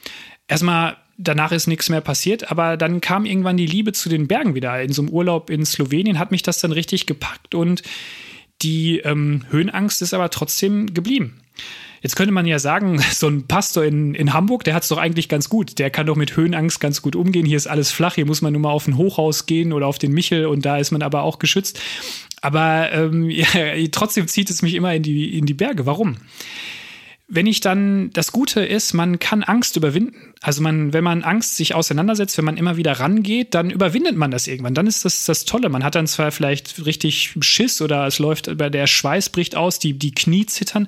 Erstmal 0.48 0.96
danach 1.18 1.52
ist 1.52 1.66
nichts 1.66 1.88
mehr 1.88 2.00
passiert, 2.00 2.50
aber 2.50 2.76
dann 2.76 3.00
kam 3.00 3.24
irgendwann 3.24 3.56
die 3.56 3.66
Liebe 3.66 3.92
zu 3.92 4.08
den 4.08 4.28
Bergen 4.28 4.54
wieder. 4.54 4.80
In 4.82 4.92
so 4.92 5.02
einem 5.02 5.10
Urlaub 5.10 5.50
in 5.50 5.64
Slowenien 5.64 6.18
hat 6.18 6.30
mich 6.30 6.42
das 6.42 6.60
dann 6.60 6.72
richtig 6.72 7.06
gepackt 7.06 7.54
und 7.54 7.82
die 8.62 8.98
ähm, 8.98 9.44
Höhenangst 9.50 10.02
ist 10.02 10.14
aber 10.14 10.30
trotzdem 10.30 10.92
geblieben. 10.94 11.40
Jetzt 12.02 12.14
könnte 12.14 12.32
man 12.32 12.46
ja 12.46 12.58
sagen, 12.58 13.00
so 13.12 13.28
ein 13.28 13.46
Pastor 13.46 13.84
in, 13.84 14.14
in 14.14 14.32
Hamburg, 14.32 14.64
der 14.64 14.74
hat 14.74 14.82
es 14.82 14.88
doch 14.88 14.98
eigentlich 14.98 15.28
ganz 15.28 15.48
gut. 15.48 15.78
Der 15.78 15.90
kann 15.90 16.06
doch 16.06 16.16
mit 16.16 16.36
Höhenangst 16.36 16.80
ganz 16.80 17.02
gut 17.02 17.16
umgehen. 17.16 17.46
Hier 17.46 17.56
ist 17.56 17.66
alles 17.66 17.90
flach, 17.90 18.14
hier 18.14 18.26
muss 18.26 18.42
man 18.42 18.52
nur 18.52 18.62
mal 18.62 18.70
auf 18.70 18.86
ein 18.86 18.96
Hochhaus 18.96 19.46
gehen 19.46 19.72
oder 19.72 19.86
auf 19.86 19.98
den 19.98 20.12
Michel 20.12 20.46
und 20.46 20.64
da 20.64 20.78
ist 20.78 20.90
man 20.90 21.02
aber 21.02 21.22
auch 21.22 21.38
geschützt. 21.38 21.80
Aber 22.40 22.92
ähm, 22.92 23.30
ja, 23.30 23.46
trotzdem 23.90 24.28
zieht 24.28 24.50
es 24.50 24.62
mich 24.62 24.74
immer 24.74 24.94
in 24.94 25.02
die, 25.02 25.38
in 25.38 25.46
die 25.46 25.54
Berge. 25.54 25.86
Warum? 25.86 26.16
wenn 27.28 27.46
ich 27.46 27.60
dann, 27.60 28.10
das 28.12 28.30
Gute 28.30 28.60
ist, 28.64 28.92
man 28.92 29.18
kann 29.18 29.42
Angst 29.42 29.76
überwinden. 29.76 30.32
Also 30.42 30.62
man, 30.62 30.92
wenn 30.92 31.02
man 31.02 31.24
Angst 31.24 31.56
sich 31.56 31.74
auseinandersetzt, 31.74 32.36
wenn 32.38 32.44
man 32.44 32.56
immer 32.56 32.76
wieder 32.76 32.92
rangeht, 32.92 33.54
dann 33.54 33.70
überwindet 33.70 34.16
man 34.16 34.30
das 34.30 34.46
irgendwann. 34.46 34.74
Dann 34.74 34.86
ist 34.86 35.04
das 35.04 35.24
das 35.24 35.44
Tolle. 35.44 35.68
Man 35.68 35.82
hat 35.82 35.94
dann 35.94 36.06
zwar 36.06 36.30
vielleicht 36.30 36.84
richtig 36.86 37.34
Schiss 37.40 37.80
oder 37.80 38.06
es 38.06 38.18
läuft, 38.18 38.46
über 38.46 38.70
der 38.70 38.86
Schweiß 38.86 39.30
bricht 39.30 39.56
aus, 39.56 39.78
die, 39.78 39.94
die 39.94 40.12
Knie 40.12 40.46
zittern, 40.46 40.86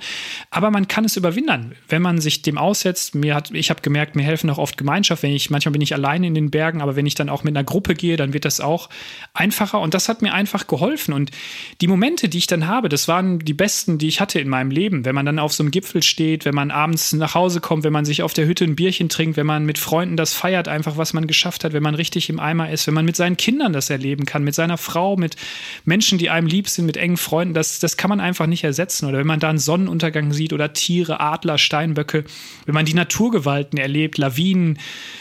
aber 0.50 0.70
man 0.70 0.86
kann 0.86 1.04
es 1.04 1.16
überwinden, 1.16 1.72
wenn 1.88 2.02
man 2.02 2.20
sich 2.20 2.42
dem 2.42 2.58
aussetzt. 2.58 3.14
Mir 3.14 3.34
hat, 3.34 3.50
ich 3.52 3.70
habe 3.70 3.80
gemerkt, 3.80 4.16
mir 4.16 4.22
helfen 4.22 4.50
auch 4.50 4.58
oft 4.58 4.76
Gemeinschaft. 4.76 5.22
Wenn 5.22 5.32
ich, 5.32 5.50
manchmal 5.50 5.72
bin 5.72 5.82
ich 5.82 5.94
alleine 5.94 6.26
in 6.26 6.34
den 6.34 6.50
Bergen, 6.50 6.82
aber 6.82 6.94
wenn 6.94 7.06
ich 7.06 7.14
dann 7.14 7.28
auch 7.28 7.42
mit 7.42 7.56
einer 7.56 7.64
Gruppe 7.64 7.94
gehe, 7.94 8.16
dann 8.16 8.32
wird 8.32 8.44
das 8.44 8.60
auch 8.60 8.90
einfacher. 9.32 9.80
Und 9.80 9.94
das 9.94 10.08
hat 10.08 10.22
mir 10.22 10.34
einfach 10.34 10.66
geholfen. 10.66 11.14
Und 11.14 11.30
die 11.80 11.88
Momente, 11.88 12.28
die 12.28 12.38
ich 12.38 12.46
dann 12.46 12.66
habe, 12.66 12.88
das 12.88 13.08
waren 13.08 13.38
die 13.38 13.54
besten, 13.54 13.98
die 13.98 14.08
ich 14.08 14.20
hatte 14.20 14.40
in 14.40 14.48
meinem 14.48 14.70
Leben. 14.70 15.04
Wenn 15.04 15.14
man 15.14 15.26
dann 15.26 15.38
auf 15.38 15.52
so 15.52 15.62
einem 15.62 15.70
Gipfel 15.70 16.02
steht, 16.02 16.18
steht, 16.18 16.44
wenn 16.44 16.54
man 16.54 16.70
abends 16.70 17.12
nach 17.12 17.34
Hause 17.34 17.60
kommt, 17.60 17.84
wenn 17.84 17.92
man 17.92 18.04
sich 18.04 18.22
auf 18.22 18.34
der 18.34 18.46
Hütte 18.46 18.64
ein 18.64 18.76
Bierchen 18.76 19.08
trinkt, 19.08 19.37
wenn 19.38 19.46
man 19.46 19.64
mit 19.64 19.78
Freunden 19.78 20.18
das 20.18 20.34
feiert, 20.34 20.68
einfach 20.68 20.98
was 20.98 21.14
man 21.14 21.26
geschafft 21.26 21.64
hat, 21.64 21.72
wenn 21.72 21.82
man 21.82 21.94
richtig 21.94 22.28
im 22.28 22.38
Eimer 22.38 22.70
ist, 22.70 22.86
wenn 22.86 22.92
man 22.92 23.06
mit 23.06 23.16
seinen 23.16 23.38
Kindern 23.38 23.72
das 23.72 23.88
erleben 23.88 24.26
kann, 24.26 24.44
mit 24.44 24.54
seiner 24.54 24.76
Frau, 24.76 25.16
mit 25.16 25.36
Menschen, 25.86 26.18
die 26.18 26.28
einem 26.28 26.46
lieb 26.46 26.68
sind, 26.68 26.84
mit 26.84 26.98
engen 26.98 27.16
Freunden, 27.16 27.54
das, 27.54 27.78
das 27.78 27.96
kann 27.96 28.10
man 28.10 28.20
einfach 28.20 28.46
nicht 28.46 28.64
ersetzen. 28.64 29.06
Oder 29.06 29.18
wenn 29.18 29.26
man 29.26 29.40
da 29.40 29.48
einen 29.48 29.58
Sonnenuntergang 29.58 30.34
sieht 30.34 30.52
oder 30.52 30.74
Tiere, 30.74 31.20
Adler, 31.20 31.56
Steinböcke, 31.56 32.24
wenn 32.66 32.74
man 32.74 32.84
die 32.84 32.92
Naturgewalten 32.94 33.78
erlebt, 33.78 34.18
Lawinen, 34.18 34.78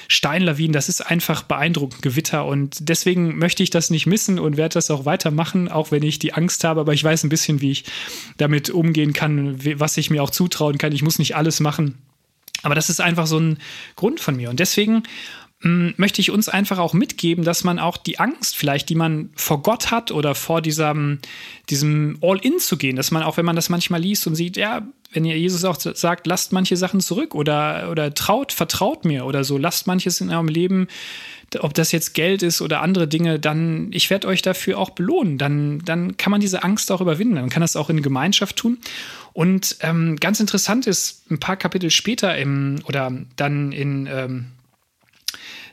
Steinlawinen, 0.10 0.73
das 0.73 0.89
ist 0.89 0.99
einfach 0.99 1.43
beeindruckend, 1.43 2.01
Gewitter. 2.01 2.45
Und 2.45 2.89
deswegen 2.89 3.38
möchte 3.38 3.63
ich 3.63 3.69
das 3.69 3.89
nicht 3.91 4.08
missen 4.08 4.39
und 4.39 4.58
werde 4.58 4.73
das 4.73 4.91
auch 4.91 5.06
weitermachen, 5.06 5.69
auch 5.69 5.91
wenn 5.91 6.03
ich 6.03 6.19
die 6.19 6.34
Angst 6.34 6.65
habe. 6.65 6.82
Aber 6.82 6.93
ich 6.93 7.03
weiß 7.03 7.23
ein 7.23 7.30
bisschen, 7.30 7.62
wie 7.62 7.71
ich 7.71 7.86
damit 8.36 8.69
umgehen 8.69 9.13
kann, 9.13 9.58
was 9.80 9.95
ich 9.95 10.10
mir 10.10 10.21
auch 10.21 10.32
zutrauen 10.32 10.77
kann 10.77 10.97
ich 10.97 11.03
muss 11.03 11.19
nicht 11.19 11.36
alles 11.36 11.60
machen. 11.60 11.95
Aber 12.63 12.76
das 12.76 12.89
ist 12.89 13.00
einfach 13.02 13.28
so 13.28 13.39
ein 13.39 13.58
Grund 13.96 14.20
von 14.20 14.36
mir. 14.36 14.50
Und 14.50 14.60
deswegen 14.60 15.04
möchte 15.60 16.22
ich 16.22 16.30
uns 16.30 16.50
einfach 16.50 16.78
auch 16.78 16.93
mitgeben, 16.93 17.43
dass 17.43 17.63
man 17.63 17.80
auch 17.80 17.98
die 17.98 18.20
Angst 18.20 18.56
vielleicht, 18.56 18.89
die 18.89 18.96
man 18.96 19.32
vor 19.36 19.63
Gott 19.63 19.89
hat 19.89 20.12
oder 20.12 20.36
vor 20.36 20.62
diesem, 20.62 21.17
diesem 21.70 22.20
All-In 22.22 22.60
zu 22.60 22.78
gehen, 22.78 22.96
dass 22.96 23.10
man 23.10 23.24
auch, 23.24 23.38
wenn 23.38 23.46
man 23.46 23.56
das 23.56 23.70
manchmal 23.70 24.02
liest 24.02 24.28
und 24.28 24.36
sieht, 24.36 24.56
ja, 24.56 24.88
wenn 25.13 25.26
ihr 25.26 25.38
Jesus 25.38 25.63
auch 25.63 25.80
sagt, 25.80 26.28
lasst 26.28 26.54
manche 26.54 26.78
Sachen 26.78 27.00
zurück 27.00 27.34
oder, 27.34 27.89
oder 27.89 28.13
traut, 28.13 28.52
vertraut 28.52 29.04
mir 29.04 29.26
oder 29.26 29.43
so, 29.43 29.58
lasst 29.58 29.88
manches 29.88 30.22
in 30.22 30.30
eurem 30.30 30.48
Leben 30.48 30.88
ob 31.62 31.74
das 31.74 31.91
jetzt 31.91 32.13
Geld 32.13 32.43
ist 32.43 32.62
oder 32.62 32.82
andere 32.82 33.08
Dinge, 33.08 33.39
dann, 33.39 33.88
ich 33.91 34.10
werde 34.10 34.28
euch 34.28 34.41
dafür 34.41 34.78
auch 34.78 34.89
belohnen. 34.89 35.38
Dann, 35.38 35.80
dann 35.86 36.17
kann 36.17 36.32
man 36.32 36.41
diese 36.41 36.63
Angst 36.63 36.91
auch 36.91 37.00
überwinden. 37.00 37.36
Man 37.36 37.50
kann 37.50 37.62
das 37.62 37.78
auch 37.78 37.89
in 37.89 38.02
Gemeinschaft 38.02 38.58
tun. 38.58 38.80
Und 39.32 39.78
ähm, 39.80 40.17
ganz 40.17 40.39
interessant 40.39 40.88
ist, 40.88 41.32
ein 41.32 41.39
paar 41.39 41.56
Kapitel 41.56 41.89
später 41.89 42.38
im, 42.38 42.80
oder 42.86 43.13
dann 43.38 43.72
in, 43.72 44.08
ähm, 44.12 44.48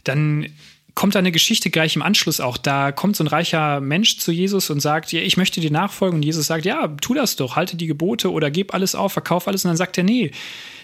dann 0.05 0.47
kommt 0.95 1.17
eine 1.17 1.33
Geschichte 1.33 1.71
gleich 1.71 1.97
im 1.97 2.03
Anschluss 2.03 2.40
auch. 2.40 2.57
Da 2.57 2.93
kommt 2.93 3.17
so 3.17 3.25
ein 3.25 3.29
reicher 3.29 3.81
Mensch 3.81 4.19
zu 4.19 4.31
Jesus 4.31 4.71
und 4.71 4.81
sagt, 4.81 5.12
ja, 5.12 5.21
ich 5.21 5.37
möchte 5.37 5.61
dir 5.61 5.71
nachfolgen. 5.71 6.19
Und 6.19 6.23
Jesus 6.23 6.47
sagt, 6.47 6.64
ja, 6.64 6.88
tu 7.01 7.14
das 7.14 7.37
doch, 7.37 7.57
halte 7.57 7.77
die 7.77 7.88
Gebote 7.88 8.31
oder 8.31 8.51
gib 8.51 8.75
alles 8.75 8.95
auf, 8.95 9.12
verkauf 9.12 9.49
alles. 9.49 9.64
Und 9.64 9.71
dann 9.71 9.77
sagt 9.77 9.99
er, 9.99 10.05
nee, 10.05 10.31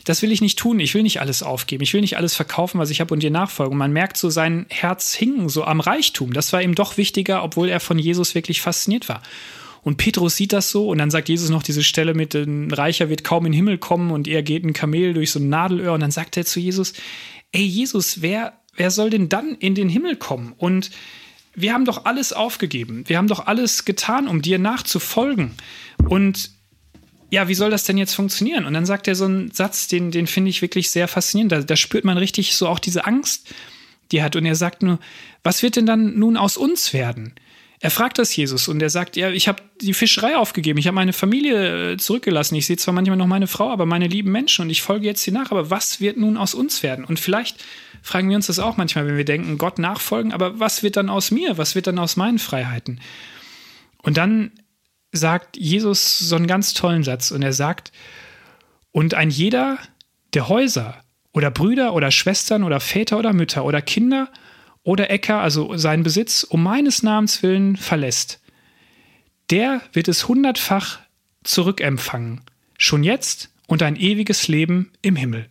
das 0.04 0.22
will 0.22 0.32
ich 0.32 0.40
nicht 0.40 0.58
tun. 0.58 0.80
Ich 0.80 0.94
will 0.94 1.04
nicht 1.04 1.20
alles 1.20 1.42
aufgeben. 1.42 1.84
Ich 1.84 1.94
will 1.94 2.00
nicht 2.00 2.16
alles 2.16 2.34
verkaufen, 2.34 2.80
was 2.80 2.90
ich 2.90 3.00
habe 3.00 3.14
und 3.14 3.22
dir 3.22 3.30
nachfolgen. 3.30 3.72
Und 3.72 3.78
man 3.78 3.92
merkt 3.92 4.16
so, 4.16 4.30
sein 4.30 4.66
Herz 4.68 5.14
hing 5.14 5.48
so 5.48 5.64
am 5.64 5.80
Reichtum. 5.80 6.32
Das 6.32 6.52
war 6.52 6.60
ihm 6.60 6.74
doch 6.74 6.96
wichtiger, 6.96 7.44
obwohl 7.44 7.68
er 7.68 7.80
von 7.80 7.98
Jesus 7.98 8.34
wirklich 8.34 8.60
fasziniert 8.60 9.08
war. 9.08 9.22
Und 9.82 9.96
Petrus 9.96 10.36
sieht 10.36 10.52
das 10.52 10.70
so 10.70 10.88
und 10.88 10.98
dann 10.98 11.10
sagt 11.10 11.28
Jesus 11.30 11.48
noch 11.48 11.62
diese 11.62 11.82
Stelle 11.82 12.12
mit, 12.12 12.34
ein 12.34 12.70
Reicher 12.70 13.08
wird 13.08 13.24
kaum 13.24 13.46
in 13.46 13.52
den 13.52 13.56
Himmel 13.56 13.78
kommen 13.78 14.10
und 14.10 14.28
er 14.28 14.42
geht 14.42 14.62
ein 14.62 14.74
Kamel 14.74 15.14
durch 15.14 15.30
so 15.30 15.38
ein 15.38 15.48
Nadelöhr 15.48 15.94
und 15.94 16.00
dann 16.00 16.10
sagt 16.10 16.36
er 16.36 16.44
zu 16.44 16.60
Jesus, 16.60 16.92
ey 17.52 17.62
Jesus, 17.62 18.20
wer, 18.20 18.59
wer 18.80 18.90
soll 18.90 19.10
denn 19.10 19.28
dann 19.28 19.56
in 19.56 19.74
den 19.74 19.90
Himmel 19.90 20.16
kommen? 20.16 20.54
Und 20.56 20.90
wir 21.54 21.74
haben 21.74 21.84
doch 21.84 22.06
alles 22.06 22.32
aufgegeben. 22.32 23.04
Wir 23.06 23.18
haben 23.18 23.28
doch 23.28 23.46
alles 23.46 23.84
getan, 23.84 24.26
um 24.26 24.40
dir 24.40 24.58
nachzufolgen. 24.58 25.50
Und 26.08 26.50
ja, 27.28 27.46
wie 27.46 27.54
soll 27.54 27.68
das 27.68 27.84
denn 27.84 27.98
jetzt 27.98 28.14
funktionieren? 28.14 28.64
Und 28.64 28.72
dann 28.72 28.86
sagt 28.86 29.06
er 29.06 29.14
so 29.14 29.26
einen 29.26 29.50
Satz, 29.50 29.86
den, 29.88 30.10
den 30.10 30.26
finde 30.26 30.48
ich 30.48 30.62
wirklich 30.62 30.88
sehr 30.88 31.08
faszinierend. 31.08 31.52
Da, 31.52 31.60
da 31.60 31.76
spürt 31.76 32.06
man 32.06 32.16
richtig 32.16 32.54
so 32.54 32.68
auch 32.68 32.78
diese 32.78 33.04
Angst, 33.04 33.52
die 34.10 34.16
er 34.16 34.24
hat. 34.24 34.36
Und 34.36 34.46
er 34.46 34.54
sagt 34.54 34.82
nur, 34.82 34.98
was 35.42 35.62
wird 35.62 35.76
denn 35.76 35.84
dann 35.84 36.18
nun 36.18 36.38
aus 36.38 36.56
uns 36.56 36.94
werden? 36.94 37.34
Er 37.80 37.90
fragt 37.90 38.18
das 38.18 38.34
Jesus 38.34 38.66
und 38.66 38.80
er 38.80 38.90
sagt, 38.90 39.14
ja, 39.16 39.30
ich 39.30 39.46
habe 39.46 39.62
die 39.82 39.94
Fischerei 39.94 40.38
aufgegeben, 40.38 40.78
ich 40.78 40.86
habe 40.86 40.94
meine 40.94 41.14
Familie 41.14 41.92
äh, 41.92 41.96
zurückgelassen, 41.96 42.54
ich 42.54 42.66
sehe 42.66 42.76
zwar 42.76 42.92
manchmal 42.92 43.16
noch 43.16 43.26
meine 43.26 43.46
Frau, 43.46 43.70
aber 43.70 43.86
meine 43.86 44.06
lieben 44.06 44.30
Menschen 44.30 44.62
und 44.62 44.70
ich 44.70 44.82
folge 44.82 45.06
jetzt 45.06 45.22
hier 45.22 45.32
nach, 45.32 45.50
aber 45.50 45.70
was 45.70 45.98
wird 45.98 46.18
nun 46.18 46.36
aus 46.36 46.52
uns 46.52 46.82
werden? 46.82 47.06
Und 47.06 47.18
vielleicht 47.18 47.56
fragen 48.02 48.28
wir 48.28 48.36
uns 48.36 48.46
das 48.46 48.58
auch 48.58 48.76
manchmal, 48.76 49.06
wenn 49.06 49.16
wir 49.16 49.24
denken, 49.24 49.58
Gott 49.58 49.78
nachfolgen, 49.78 50.32
aber 50.32 50.58
was 50.58 50.82
wird 50.82 50.96
dann 50.96 51.08
aus 51.08 51.30
mir? 51.30 51.58
Was 51.58 51.74
wird 51.74 51.86
dann 51.86 51.98
aus 51.98 52.16
meinen 52.16 52.38
Freiheiten? 52.38 53.00
Und 54.02 54.16
dann 54.16 54.52
sagt 55.12 55.56
Jesus 55.56 56.18
so 56.18 56.36
einen 56.36 56.46
ganz 56.46 56.74
tollen 56.74 57.02
Satz 57.02 57.30
und 57.30 57.42
er 57.42 57.52
sagt, 57.52 57.92
und 58.92 59.14
ein 59.14 59.30
jeder, 59.30 59.78
der 60.34 60.48
Häuser 60.48 61.02
oder 61.32 61.50
Brüder 61.50 61.94
oder 61.94 62.10
Schwestern 62.10 62.64
oder 62.64 62.80
Väter 62.80 63.18
oder 63.18 63.32
Mütter 63.32 63.64
oder 63.64 63.82
Kinder 63.82 64.28
oder 64.82 65.10
Äcker, 65.10 65.40
also 65.40 65.76
seinen 65.76 66.02
Besitz, 66.02 66.44
um 66.44 66.62
meines 66.62 67.02
Namens 67.02 67.42
willen 67.42 67.76
verlässt, 67.76 68.40
der 69.50 69.82
wird 69.92 70.08
es 70.08 70.28
hundertfach 70.28 71.00
zurückempfangen, 71.44 72.42
schon 72.78 73.04
jetzt 73.04 73.50
und 73.66 73.82
ein 73.82 73.96
ewiges 73.96 74.48
Leben 74.48 74.92
im 75.02 75.16
Himmel. 75.16 75.48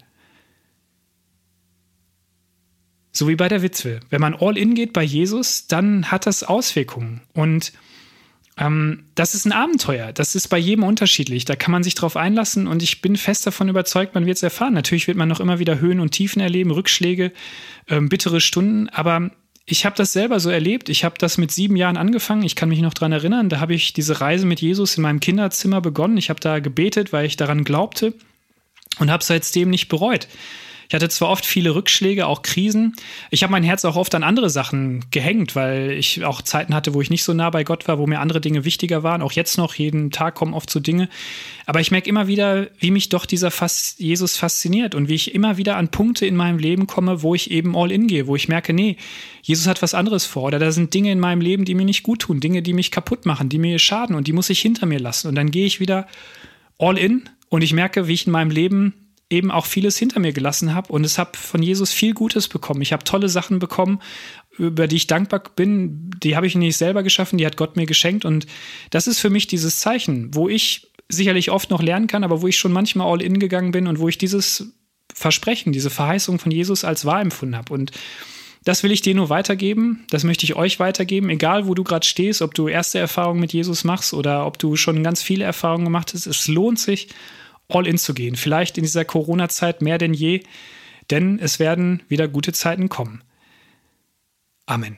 So 3.11 3.27
wie 3.27 3.35
bei 3.35 3.47
der 3.47 3.61
Witwe. 3.61 3.99
Wenn 4.09 4.21
man 4.21 4.35
all 4.35 4.57
in 4.57 4.75
geht 4.75 4.93
bei 4.93 5.03
Jesus, 5.03 5.67
dann 5.67 6.11
hat 6.11 6.25
das 6.25 6.43
Auswirkungen. 6.43 7.21
Und 7.33 7.73
Ähm, 8.61 9.05
das 9.15 9.35
ist 9.35 9.45
ein 9.45 9.53
Abenteuer. 9.53 10.11
Das 10.11 10.35
ist 10.35 10.49
bei 10.49 10.57
jedem 10.57 10.83
unterschiedlich. 10.83 11.45
Da 11.45 11.55
kann 11.55 11.71
man 11.71 11.83
sich 11.83 11.95
drauf 11.95 12.17
einlassen 12.17 12.67
und 12.67 12.83
ich 12.83 13.01
bin 13.01 13.15
fest 13.15 13.47
davon 13.47 13.69
überzeugt, 13.69 14.15
man 14.15 14.25
wird 14.25 14.35
es 14.35 14.43
erfahren. 14.43 14.73
Natürlich 14.73 15.07
wird 15.07 15.17
man 15.17 15.29
noch 15.29 15.39
immer 15.39 15.59
wieder 15.59 15.79
Höhen 15.79 16.01
und 16.01 16.11
Tiefen 16.11 16.41
erleben, 16.41 16.71
Rückschläge, 16.71 17.31
ähm, 17.87 18.09
bittere 18.09 18.41
Stunden, 18.41 18.89
aber 18.89 19.31
ich 19.65 19.85
habe 19.85 19.95
das 19.95 20.11
selber 20.11 20.41
so 20.41 20.49
erlebt. 20.49 20.89
Ich 20.89 21.05
habe 21.05 21.15
das 21.17 21.37
mit 21.37 21.51
sieben 21.51 21.77
Jahren 21.77 21.95
angefangen. 21.95 22.43
Ich 22.43 22.57
kann 22.57 22.67
mich 22.67 22.81
noch 22.81 22.93
daran 22.93 23.13
erinnern. 23.13 23.47
Da 23.47 23.61
habe 23.61 23.75
ich 23.75 23.93
diese 23.93 24.19
Reise 24.19 24.45
mit 24.45 24.59
Jesus 24.59 24.97
in 24.97 25.03
meinem 25.03 25.21
Kinderzimmer 25.21 25.79
begonnen. 25.79 26.17
Ich 26.17 26.29
habe 26.29 26.41
da 26.41 26.59
gebetet, 26.59 27.13
weil 27.13 27.25
ich 27.25 27.37
daran 27.37 27.63
glaubte 27.63 28.13
und 28.99 29.09
habe 29.09 29.23
seitdem 29.23 29.69
nicht 29.69 29.87
bereut. 29.87 30.27
Ich 30.89 30.95
hatte 30.95 31.07
zwar 31.07 31.29
oft 31.29 31.45
viele 31.45 31.75
Rückschläge, 31.75 32.25
auch 32.25 32.41
Krisen. 32.41 32.95
Ich 33.29 33.43
habe 33.43 33.51
mein 33.51 33.63
Herz 33.63 33.85
auch 33.85 33.95
oft 33.95 34.15
an 34.15 34.23
andere 34.23 34.49
Sachen 34.49 35.05
gehängt, 35.11 35.55
weil 35.55 35.91
ich 35.91 36.25
auch 36.25 36.41
Zeiten 36.41 36.73
hatte, 36.73 36.95
wo 36.95 37.01
ich 37.01 37.11
nicht 37.11 37.23
so 37.23 37.31
nah 37.35 37.51
bei 37.51 37.63
Gott 37.63 37.87
war, 37.87 37.99
wo 37.99 38.07
mir 38.07 38.19
andere 38.19 38.41
Dinge 38.41 38.65
wichtiger 38.65 39.03
waren. 39.03 39.21
Auch 39.21 39.31
jetzt 39.31 39.59
noch, 39.59 39.75
jeden 39.75 40.09
Tag 40.09 40.33
kommen 40.33 40.55
oft 40.55 40.67
so 40.67 40.79
Dinge. 40.79 41.07
Aber 41.67 41.79
ich 41.79 41.91
merke 41.91 42.09
immer 42.09 42.25
wieder, 42.25 42.69
wie 42.79 42.89
mich 42.89 43.09
doch 43.09 43.27
dieser 43.27 43.51
Fas 43.51 43.93
Jesus 43.99 44.35
fasziniert 44.35 44.95
und 44.95 45.09
wie 45.09 45.13
ich 45.13 45.35
immer 45.35 45.57
wieder 45.57 45.77
an 45.77 45.89
Punkte 45.89 46.25
in 46.25 46.35
meinem 46.35 46.57
Leben 46.57 46.87
komme, 46.87 47.21
wo 47.21 47.35
ich 47.35 47.51
eben 47.51 47.75
all 47.75 47.91
in 47.91 48.07
gehe, 48.07 48.25
wo 48.25 48.35
ich 48.35 48.47
merke, 48.47 48.73
nee, 48.73 48.97
Jesus 49.43 49.67
hat 49.67 49.83
was 49.83 49.93
anderes 49.93 50.25
vor. 50.25 50.45
Oder 50.45 50.57
da 50.57 50.71
sind 50.71 50.95
Dinge 50.95 51.11
in 51.11 51.19
meinem 51.19 51.41
Leben, 51.41 51.65
die 51.65 51.75
mir 51.75 51.85
nicht 51.85 52.01
gut 52.01 52.21
tun, 52.21 52.39
Dinge, 52.39 52.63
die 52.63 52.73
mich 52.73 52.89
kaputt 52.89 53.27
machen, 53.27 53.47
die 53.47 53.59
mir 53.59 53.77
schaden 53.77 54.15
und 54.15 54.25
die 54.25 54.33
muss 54.33 54.49
ich 54.49 54.59
hinter 54.59 54.87
mir 54.87 54.99
lassen. 54.99 55.27
Und 55.27 55.35
dann 55.35 55.51
gehe 55.51 55.67
ich 55.67 55.79
wieder 55.79 56.07
all 56.79 56.97
in 56.97 57.29
und 57.49 57.61
ich 57.61 57.73
merke, 57.73 58.07
wie 58.07 58.13
ich 58.13 58.25
in 58.25 58.31
meinem 58.31 58.49
Leben 58.49 58.95
eben 59.29 59.51
auch 59.51 59.65
vieles 59.65 59.97
hinter 59.97 60.19
mir 60.19 60.33
gelassen 60.33 60.73
habe 60.73 60.91
und 60.91 61.05
es 61.05 61.17
habe 61.17 61.37
von 61.37 61.61
Jesus 61.61 61.91
viel 61.91 62.13
Gutes 62.13 62.47
bekommen. 62.47 62.81
Ich 62.81 62.93
habe 62.93 63.03
tolle 63.03 63.29
Sachen 63.29 63.59
bekommen, 63.59 64.01
über 64.57 64.87
die 64.87 64.95
ich 64.95 65.07
dankbar 65.07 65.43
bin. 65.55 66.09
Die 66.23 66.35
habe 66.35 66.47
ich 66.47 66.55
nicht 66.55 66.77
selber 66.77 67.03
geschaffen, 67.03 67.37
die 67.37 67.45
hat 67.45 67.57
Gott 67.57 67.75
mir 67.75 67.85
geschenkt 67.85 68.25
und 68.25 68.47
das 68.89 69.07
ist 69.07 69.19
für 69.19 69.29
mich 69.29 69.47
dieses 69.47 69.79
Zeichen, 69.79 70.33
wo 70.33 70.49
ich 70.49 70.87
sicherlich 71.09 71.51
oft 71.51 71.69
noch 71.69 71.81
lernen 71.81 72.07
kann, 72.07 72.23
aber 72.23 72.41
wo 72.41 72.47
ich 72.47 72.57
schon 72.57 72.71
manchmal 72.71 73.11
all 73.11 73.21
in 73.21 73.39
gegangen 73.39 73.71
bin 73.71 73.87
und 73.87 73.99
wo 73.99 74.09
ich 74.09 74.17
dieses 74.17 74.73
Versprechen, 75.13 75.73
diese 75.73 75.89
Verheißung 75.89 76.39
von 76.39 76.51
Jesus 76.51 76.83
als 76.83 77.05
wahr 77.05 77.21
empfunden 77.21 77.55
habe 77.55 77.73
und 77.73 77.91
das 78.65 78.83
will 78.83 78.91
ich 78.91 79.01
dir 79.01 79.15
nur 79.15 79.29
weitergeben. 79.29 80.05
Das 80.09 80.25
möchte 80.25 80.43
ich 80.43 80.55
euch 80.55 80.79
weitergeben. 80.79 81.29
Egal, 81.29 81.65
wo 81.65 81.73
du 81.73 81.83
gerade 81.83 82.05
stehst, 82.05 82.41
ob 82.41 82.53
du 82.53 82.67
erste 82.67 82.99
Erfahrungen 82.99 83.39
mit 83.39 83.53
Jesus 83.53 83.85
machst 83.85 84.13
oder 84.13 84.45
ob 84.45 84.59
du 84.59 84.75
schon 84.75 85.01
ganz 85.01 85.23
viele 85.23 85.45
Erfahrungen 85.45 85.85
gemacht 85.85 86.13
hast. 86.13 86.27
Es 86.27 86.47
lohnt 86.47 86.77
sich, 86.77 87.07
all 87.69 87.87
in 87.87 87.97
zu 87.97 88.13
gehen. 88.13 88.35
Vielleicht 88.35 88.77
in 88.77 88.83
dieser 88.83 89.05
Corona-Zeit 89.05 89.81
mehr 89.81 89.97
denn 89.97 90.13
je, 90.13 90.43
denn 91.09 91.39
es 91.39 91.59
werden 91.59 92.03
wieder 92.07 92.27
gute 92.27 92.53
Zeiten 92.53 92.89
kommen. 92.89 93.23
Amen. 94.65 94.97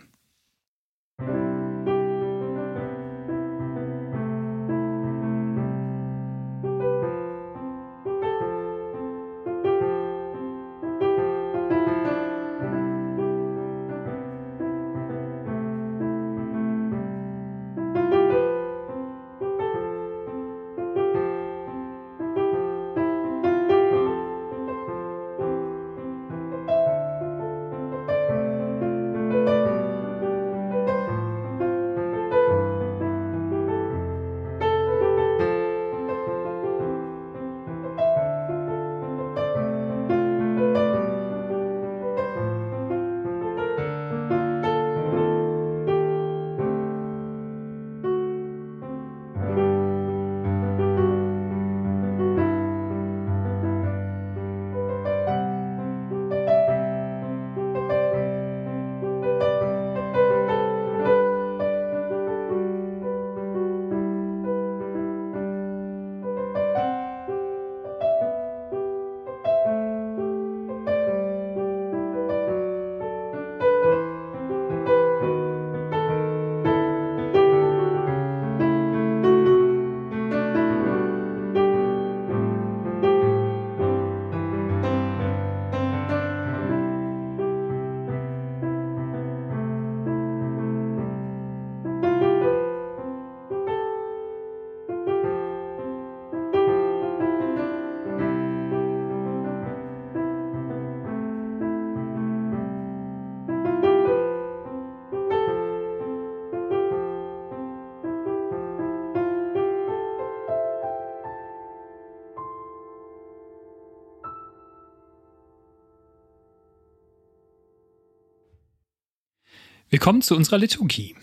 Willkommen 119.93 120.21
zu 120.21 120.38
unserer 120.38 120.58
Liturgie, 120.58 121.17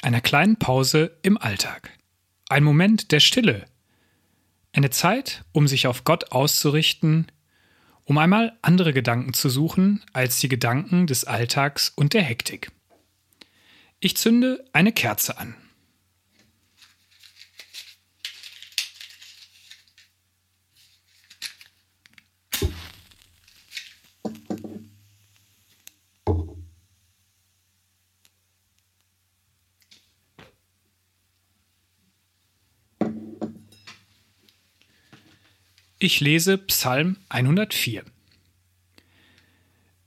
einer 0.00 0.22
kleinen 0.22 0.56
Pause 0.56 1.18
im 1.20 1.36
Alltag, 1.36 1.90
ein 2.48 2.64
Moment 2.64 3.12
der 3.12 3.20
Stille, 3.20 3.66
eine 4.72 4.88
Zeit, 4.88 5.44
um 5.52 5.68
sich 5.68 5.86
auf 5.86 6.02
Gott 6.02 6.32
auszurichten, 6.32 7.30
um 8.04 8.16
einmal 8.16 8.58
andere 8.62 8.94
Gedanken 8.94 9.34
zu 9.34 9.50
suchen 9.50 10.02
als 10.14 10.38
die 10.38 10.48
Gedanken 10.48 11.06
des 11.06 11.24
Alltags 11.24 11.90
und 11.94 12.14
der 12.14 12.22
Hektik. 12.22 12.72
Ich 14.00 14.16
zünde 14.16 14.64
eine 14.72 14.92
Kerze 14.92 15.36
an. 15.36 15.54
Ich 36.04 36.18
lese 36.18 36.58
Psalm 36.58 37.16
104. 37.28 38.02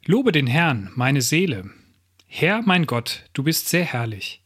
Lobe 0.03 0.33
den 0.33 0.45
Herrn, 0.45 0.91
meine 0.93 1.21
Seele. 1.21 1.69
Herr, 2.27 2.61
mein 2.63 2.85
Gott, 2.85 3.23
du 3.31 3.43
bist 3.43 3.69
sehr 3.69 3.85
herrlich. 3.85 4.43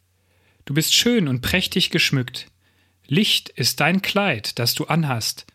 Du 0.66 0.76
bist 0.76 0.94
schön 0.94 1.28
und 1.28 1.42
prächtig 1.42 1.90
geschmückt. 1.90 2.52
Licht 3.08 3.50
ist 3.50 3.80
dein 3.80 4.04
Kleid, 4.04 4.60
das 4.60 4.76
du 4.76 4.86
anhast. 4.86 5.48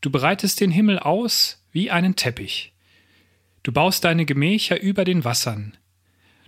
Du 0.00 0.08
bereitest 0.08 0.62
den 0.62 0.70
Himmel 0.70 0.98
aus 0.98 1.62
wie 1.72 1.90
einen 1.90 2.16
Teppich. 2.16 2.72
Du 3.64 3.72
baust 3.72 4.02
deine 4.02 4.24
Gemächer 4.24 4.80
über 4.80 5.04
den 5.04 5.24
Wassern. 5.24 5.76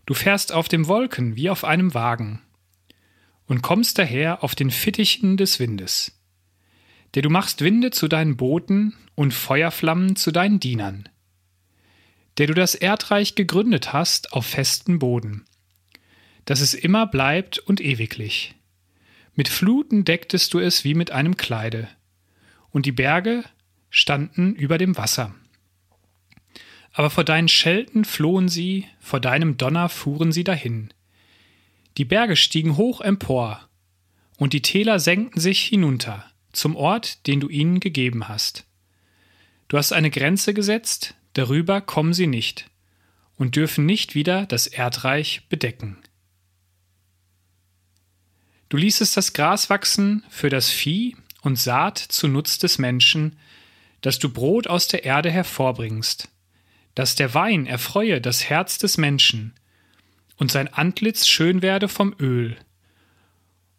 Du 0.07 0.15
fährst 0.15 0.53
auf 0.53 0.69
den 0.69 0.87
Wolken 0.87 1.37
wie 1.37 1.51
auf 1.51 1.65
einem 1.65 1.93
Wagen 1.93 2.41
und 3.45 3.61
kommst 3.61 3.99
daher 3.99 4.43
auf 4.43 4.55
den 4.55 4.71
Fittichen 4.71 5.37
des 5.37 5.61
Windes 5.61 6.18
der 7.15 7.23
du 7.23 7.31
machst 7.31 7.63
Winde 7.63 7.91
zu 7.91 8.09
deinen 8.09 8.37
Booten 8.37 8.95
und 9.15 9.33
Feuerflammen 9.33 10.17
zu 10.17 10.31
deinen 10.31 10.61
Dienern, 10.61 11.09
der 12.37 12.47
du 12.47 12.55
das 12.55 12.75
Erdreich 12.75 13.35
gegründet 13.35 13.93
hast 13.93 14.33
auf 14.33 14.47
festen 14.47 14.99
Boden, 14.99 15.45
dass 16.45 16.61
es 16.61 16.75
immer 16.75 17.07
bleibt 17.07 17.59
und 17.59 17.81
ewiglich. 17.81 18.55
Mit 19.35 19.49
Fluten 19.49 20.05
decktest 20.05 20.53
du 20.55 20.59
es 20.59 20.85
wie 20.85 20.95
mit 20.95 21.11
einem 21.11 21.37
Kleide, 21.37 21.89
und 22.71 22.87
die 22.87 22.93
Berge 22.93 23.45
standen 23.91 24.55
über 24.55 24.79
dem 24.79 24.97
Wasser. 24.97 25.35
Aber 26.93 27.11
vor 27.11 27.25
deinen 27.25 27.49
Schelten 27.49 28.05
flohen 28.05 28.49
sie, 28.49 28.87
vor 28.99 29.21
deinem 29.21 29.57
Donner 29.57 29.89
fuhren 29.89 30.33
sie 30.33 30.45
dahin. 30.45 30.93
Die 31.97 32.05
Berge 32.05 32.37
stiegen 32.37 32.77
hoch 32.77 33.01
empor, 33.01 33.69
und 34.37 34.53
die 34.53 34.63
Täler 34.63 35.01
senkten 35.01 35.41
sich 35.41 35.63
hinunter 35.63 36.25
zum 36.53 36.77
Ort, 36.77 37.27
den 37.27 37.41
du 37.41 37.49
ihnen 37.49 37.81
gegeben 37.81 38.29
hast. 38.29 38.65
Du 39.69 39.77
hast 39.77 39.93
eine 39.93 40.11
Grenze 40.11 40.55
gesetzt, 40.55 41.15
darüber 41.35 41.81
kommen 41.81 42.13
sie 42.13 42.27
nicht 42.27 42.71
und 43.37 43.57
dürfen 43.57 43.87
nicht 43.87 44.15
wieder 44.15 44.47
das 44.47 44.67
Erdreich 44.67 45.43
bedecken. 45.49 45.99
Du 48.69 48.77
ließest 48.77 49.17
das 49.17 49.33
Gras 49.33 49.71
wachsen 49.71 50.25
für 50.29 50.51
das 50.51 50.71
Vieh 50.71 51.17
und 51.43 51.57
Saat 51.57 51.99
zu 51.99 52.29
Nutz 52.29 52.59
des 52.59 52.79
Menschen, 52.79 53.39
dass 54.01 54.19
du 54.19 54.29
Brot 54.29 54.67
aus 54.67 54.89
der 54.89 55.05
Erde 55.05 55.31
hervorbringst, 55.31 56.29
dass 56.95 57.15
der 57.15 57.35
Wein 57.35 57.67
erfreue 57.67 58.21
das 58.21 58.49
Herz 58.49 58.79
des 58.79 58.99
Menschen 58.99 59.55
und 60.37 60.51
sein 60.51 60.69
Antlitz 60.69 61.27
schön 61.27 61.63
werde 61.63 61.89
vom 61.89 62.15
Öl 62.19 62.57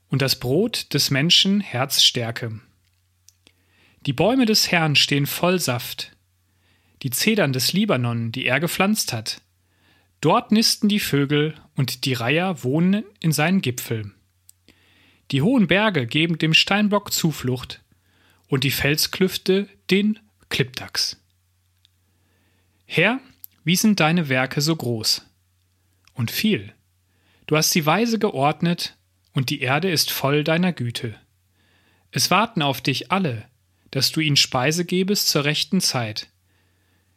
und 0.10 0.22
das 0.22 0.40
Brot 0.40 0.94
des 0.94 1.12
Menschen 1.12 1.62
Herz 1.62 2.04
stärke. 2.04 2.60
Die 4.06 4.14
Bäume 4.14 4.46
des 4.46 4.72
Herrn 4.72 4.96
stehen 4.96 5.26
voll 5.26 5.60
Saft, 5.60 6.12
die 7.04 7.10
Zedern 7.10 7.54
des 7.54 7.74
Libanon, 7.74 8.32
die 8.32 8.46
er 8.46 8.60
gepflanzt 8.60 9.14
hat. 9.14 9.42
Dort 10.22 10.52
nisten 10.52 10.90
die 10.90 11.00
Vögel 11.00 11.56
und 11.76 12.06
die 12.06 12.14
Reiher 12.14 12.64
wohnen 12.64 13.06
in 13.20 13.32
seinen 13.32 13.62
Gipfeln. 13.62 14.14
Die 15.32 15.42
hohen 15.42 15.68
Berge 15.68 16.08
geben 16.08 16.38
dem 16.38 16.54
Steinbock 16.54 17.14
Zuflucht 17.14 17.82
und 18.48 18.64
die 18.64 18.72
Felsklüfte 18.72 19.70
den 19.92 20.20
Klippdachs. 20.50 21.18
Herr, 22.86 23.20
wie 23.64 23.76
sind 23.76 24.00
deine 24.00 24.30
Werke 24.30 24.62
so 24.62 24.76
groß? 24.76 25.26
Und 26.16 26.32
viel. 26.32 26.74
Du 27.46 27.56
hast 27.56 27.72
sie 27.72 27.86
weise 27.86 28.18
geordnet, 28.18 28.98
und 29.34 29.50
die 29.50 29.62
Erde 29.62 29.90
ist 29.90 30.12
voll 30.12 30.44
deiner 30.44 30.74
Güte. 30.74 31.16
Es 32.12 32.32
warten 32.32 32.62
auf 32.62 32.82
dich 32.82 33.12
alle, 33.12 33.46
dass 33.92 34.12
du 34.12 34.20
ihnen 34.20 34.38
Speise 34.38 34.86
gebest 34.86 35.30
zur 35.30 35.46
rechten 35.46 35.82
Zeit. 35.82 36.30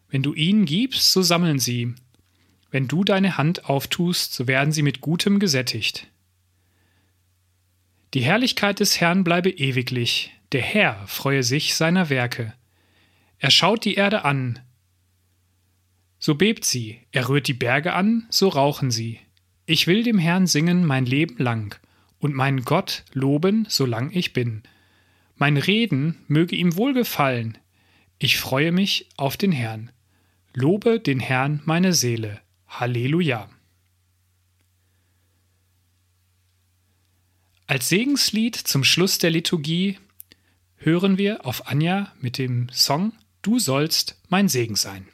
Wenn 0.08 0.22
du 0.22 0.34
ihnen 0.34 0.66
gibst, 0.66 1.12
so 1.12 1.22
sammeln 1.22 1.58
sie. 1.58 1.94
Wenn 2.70 2.88
du 2.88 3.04
deine 3.04 3.36
Hand 3.38 3.66
auftust, 3.66 4.34
so 4.34 4.46
werden 4.46 4.72
sie 4.72 4.82
mit 4.82 5.00
Gutem 5.00 5.38
gesättigt. 5.38 6.06
Die 8.14 8.22
Herrlichkeit 8.22 8.80
des 8.80 9.00
Herrn 9.00 9.24
bleibe 9.24 9.50
ewiglich, 9.50 10.32
der 10.52 10.62
Herr 10.62 11.06
freue 11.06 11.42
sich 11.42 11.74
seiner 11.74 12.10
Werke. 12.10 12.52
Er 13.38 13.50
schaut 13.50 13.84
die 13.86 13.94
Erde 13.94 14.24
an, 14.24 14.60
so 16.18 16.36
bebt 16.36 16.64
sie, 16.64 17.00
er 17.10 17.28
rührt 17.28 17.48
die 17.48 17.52
Berge 17.52 17.94
an, 17.94 18.28
so 18.30 18.48
rauchen 18.48 18.92
sie. 18.92 19.18
Ich 19.66 19.88
will 19.88 20.04
dem 20.04 20.18
Herrn 20.18 20.46
singen 20.46 20.84
mein 20.86 21.04
Leben 21.04 21.36
lang 21.38 21.80
und 22.22 22.34
meinen 22.34 22.62
Gott 22.64 23.04
loben, 23.12 23.66
solang 23.68 24.12
ich 24.12 24.32
bin. 24.32 24.62
Mein 25.36 25.56
Reden 25.56 26.24
möge 26.28 26.54
ihm 26.54 26.76
wohlgefallen. 26.76 27.58
Ich 28.18 28.38
freue 28.38 28.70
mich 28.70 29.08
auf 29.16 29.36
den 29.36 29.50
Herrn. 29.50 29.90
Lobe 30.54 31.00
den 31.00 31.18
Herrn 31.18 31.60
meine 31.64 31.92
Seele. 31.92 32.40
Halleluja. 32.68 33.50
Als 37.66 37.88
Segenslied 37.88 38.54
zum 38.54 38.84
Schluss 38.84 39.18
der 39.18 39.30
Liturgie 39.30 39.98
hören 40.76 41.18
wir 41.18 41.44
auf 41.44 41.66
Anja 41.66 42.12
mit 42.20 42.38
dem 42.38 42.68
Song 42.70 43.12
Du 43.42 43.58
sollst 43.58 44.20
mein 44.28 44.48
Segen 44.48 44.76
sein. 44.76 45.08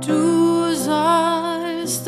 Tus 0.00 0.86
eyes. 0.88 1.98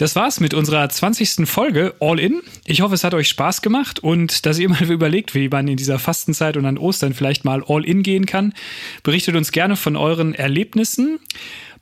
Das 0.00 0.16
war's 0.16 0.40
mit 0.40 0.54
unserer 0.54 0.88
20. 0.88 1.46
Folge 1.46 1.92
All 2.00 2.18
In. 2.18 2.40
Ich 2.64 2.80
hoffe, 2.80 2.94
es 2.94 3.04
hat 3.04 3.12
euch 3.12 3.28
Spaß 3.28 3.60
gemacht 3.60 3.98
und 3.98 4.46
dass 4.46 4.58
ihr 4.58 4.70
mal 4.70 4.82
überlegt, 4.90 5.34
wie 5.34 5.50
man 5.50 5.68
in 5.68 5.76
dieser 5.76 5.98
Fastenzeit 5.98 6.56
und 6.56 6.64
an 6.64 6.78
Ostern 6.78 7.12
vielleicht 7.12 7.44
mal 7.44 7.62
All 7.68 7.84
In 7.84 8.02
gehen 8.02 8.24
kann. 8.24 8.54
Berichtet 9.02 9.36
uns 9.36 9.52
gerne 9.52 9.76
von 9.76 9.96
euren 9.96 10.34
Erlebnissen. 10.34 11.18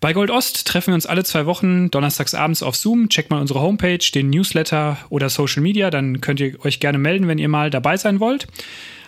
Bei 0.01 0.15
Gold 0.15 0.33
Ost 0.33 0.67
treffen 0.67 0.89
wir 0.89 0.95
uns 0.97 1.07
alle 1.07 1.23
zwei 1.23 1.47
Wochen 1.47 1.93
donnerstags 1.93 2.35
abends 2.35 2.65
auf 2.65 2.75
Zoom. 2.75 3.09
Checkt 3.09 3.31
mal 3.31 3.41
unsere 3.41 3.61
Homepage, 3.61 3.99
den 4.13 4.31
Newsletter 4.31 4.99
oder 5.11 5.31
Social 5.31 5.63
Media. 5.63 5.91
Dann 5.91 6.21
könnt 6.21 6.41
ihr 6.41 6.59
euch 6.65 6.81
gerne 6.81 6.99
melden, 6.99 7.29
wenn 7.29 7.39
ihr 7.39 7.49
mal 7.49 7.71
dabei 7.71 7.99
sein 7.99 8.19
wollt. 8.19 8.49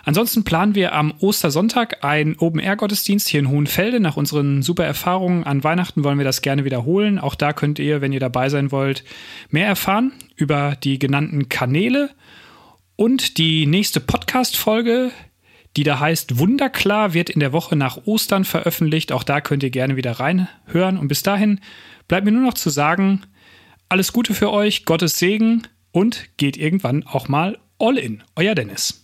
Ansonsten 0.03 0.43
planen 0.43 0.75
wir 0.75 0.93
am 0.93 1.13
Ostersonntag 1.19 2.03
einen 2.03 2.37
Open-Air-Gottesdienst 2.37 3.27
hier 3.27 3.39
in 3.39 3.49
Hohenfelde. 3.49 3.99
Nach 3.99 4.17
unseren 4.17 4.61
super 4.61 4.85
Erfahrungen 4.85 5.43
an 5.43 5.63
Weihnachten 5.63 6.03
wollen 6.03 6.17
wir 6.17 6.25
das 6.25 6.41
gerne 6.41 6.65
wiederholen. 6.65 7.19
Auch 7.19 7.35
da 7.35 7.53
könnt 7.53 7.79
ihr, 7.79 8.01
wenn 8.01 8.13
ihr 8.13 8.19
dabei 8.19 8.49
sein 8.49 8.71
wollt, 8.71 9.03
mehr 9.49 9.67
erfahren 9.67 10.13
über 10.35 10.75
die 10.83 10.99
genannten 10.99 11.49
Kanäle. 11.49 12.09
Und 12.95 13.37
die 13.37 13.65
nächste 13.65 13.99
Podcast-Folge, 13.99 15.11
die 15.77 15.83
da 15.83 15.99
heißt 15.99 16.39
Wunderklar, 16.39 17.13
wird 17.13 17.29
in 17.29 17.39
der 17.39 17.53
Woche 17.53 17.75
nach 17.75 18.05
Ostern 18.05 18.43
veröffentlicht. 18.43 19.11
Auch 19.11 19.23
da 19.23 19.41
könnt 19.41 19.63
ihr 19.63 19.69
gerne 19.69 19.95
wieder 19.95 20.13
reinhören. 20.13 20.97
Und 20.97 21.07
bis 21.07 21.23
dahin 21.23 21.59
bleibt 22.07 22.25
mir 22.25 22.31
nur 22.31 22.43
noch 22.43 22.55
zu 22.55 22.69
sagen, 22.69 23.21
alles 23.89 24.13
Gute 24.13 24.33
für 24.33 24.51
euch, 24.51 24.85
Gottes 24.85 25.19
Segen 25.19 25.63
und 25.91 26.37
geht 26.37 26.57
irgendwann 26.57 27.03
auch 27.03 27.27
mal 27.27 27.59
all 27.77 27.97
in. 27.97 28.23
Euer 28.35 28.55
Dennis. 28.55 29.00